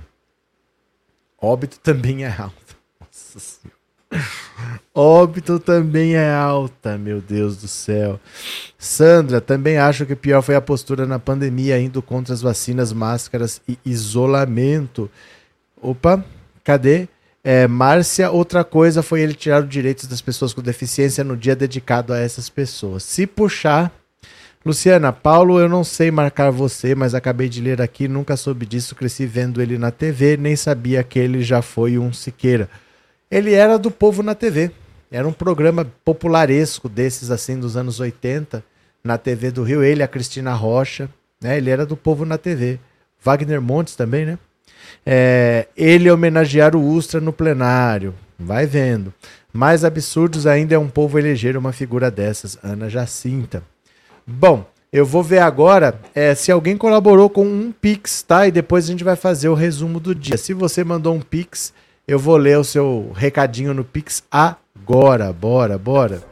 [1.41, 2.75] Óbito também é alta.
[2.99, 3.83] Nossa senhora.
[4.95, 8.21] Óbito também é alta, meu Deus do céu.
[8.79, 13.61] Sandra, também acho que pior foi a postura na pandemia, indo contra as vacinas, máscaras
[13.67, 15.11] e isolamento.
[15.81, 16.25] Opa,
[16.63, 17.09] cadê?
[17.45, 21.57] É, Márcia, outra coisa foi ele tirar os direitos das pessoas com deficiência no dia
[21.57, 23.03] dedicado a essas pessoas.
[23.03, 23.93] Se puxar.
[24.64, 28.95] Luciana, Paulo, eu não sei marcar você, mas acabei de ler aqui, nunca soube disso,
[28.95, 32.70] cresci vendo ele na TV, nem sabia que ele já foi um Siqueira.
[33.28, 34.70] Ele era do povo na TV.
[35.11, 38.64] Era um programa popularesco desses assim dos anos 80
[39.03, 39.82] na TV do Rio.
[39.82, 41.57] Ele, a Cristina Rocha, né?
[41.57, 42.78] Ele era do povo na TV.
[43.20, 44.38] Wagner Montes também, né?
[45.05, 48.14] É, ele homenagear o Ustra no plenário.
[48.38, 49.12] Vai vendo.
[49.53, 52.59] Mais absurdos ainda é um povo eleger uma figura dessas.
[52.62, 53.62] Ana Jacinta.
[54.26, 58.47] Bom, eu vou ver agora é, se alguém colaborou com um Pix, tá?
[58.47, 60.36] E depois a gente vai fazer o resumo do dia.
[60.36, 61.72] Se você mandou um Pix,
[62.07, 65.32] eu vou ler o seu recadinho no Pix agora.
[65.32, 66.32] Bora, bora.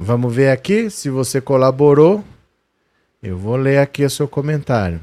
[0.00, 2.24] Vamos ver aqui se você colaborou.
[3.20, 5.00] Eu vou ler aqui o seu comentário.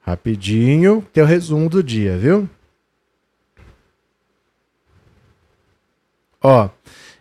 [0.00, 2.48] Rapidinho, teu resumo do dia, viu?
[6.42, 6.70] Ó,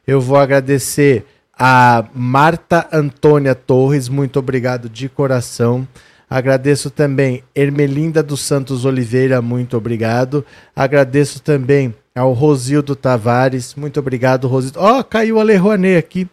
[0.07, 5.85] eu vou agradecer a Marta Antônia Torres, muito obrigado de coração.
[6.29, 10.45] Agradeço também Ermelinda dos Santos Oliveira, muito obrigado.
[10.73, 13.75] Agradeço também ao Rosildo Tavares.
[13.75, 14.79] Muito obrigado, Rosildo.
[14.79, 16.27] Ó, oh, caiu a Le Rouanet aqui.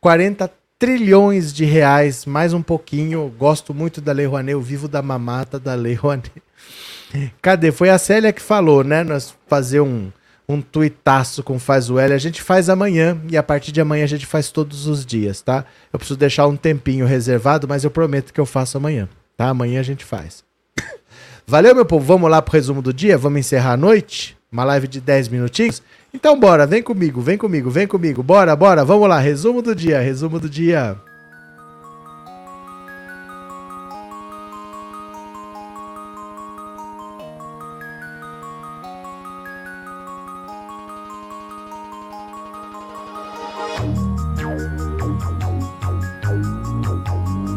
[0.00, 3.32] 40 trilhões de reais, mais um pouquinho.
[3.36, 6.30] Gosto muito da Le Rouanet, eu vivo da mamata da Le Rouanet.
[7.42, 7.72] Cadê?
[7.72, 9.02] Foi a Célia que falou, né?
[9.02, 10.10] Nós fazer um,
[10.48, 12.14] um tuitaço com Faz o L.
[12.14, 15.42] A gente faz amanhã e a partir de amanhã a gente faz todos os dias,
[15.42, 15.64] tá?
[15.92, 19.48] Eu preciso deixar um tempinho reservado, mas eu prometo que eu faço amanhã, tá?
[19.48, 20.44] Amanhã a gente faz.
[21.46, 22.04] Valeu, meu povo.
[22.04, 23.18] Vamos lá pro resumo do dia?
[23.18, 24.36] Vamos encerrar a noite?
[24.54, 25.82] Uma live de 10 minutinhos?
[26.14, 28.22] Então bora, vem comigo, vem comigo, vem comigo.
[28.22, 29.18] Bora, bora, vamos lá.
[29.18, 30.96] Resumo do dia, resumo do dia.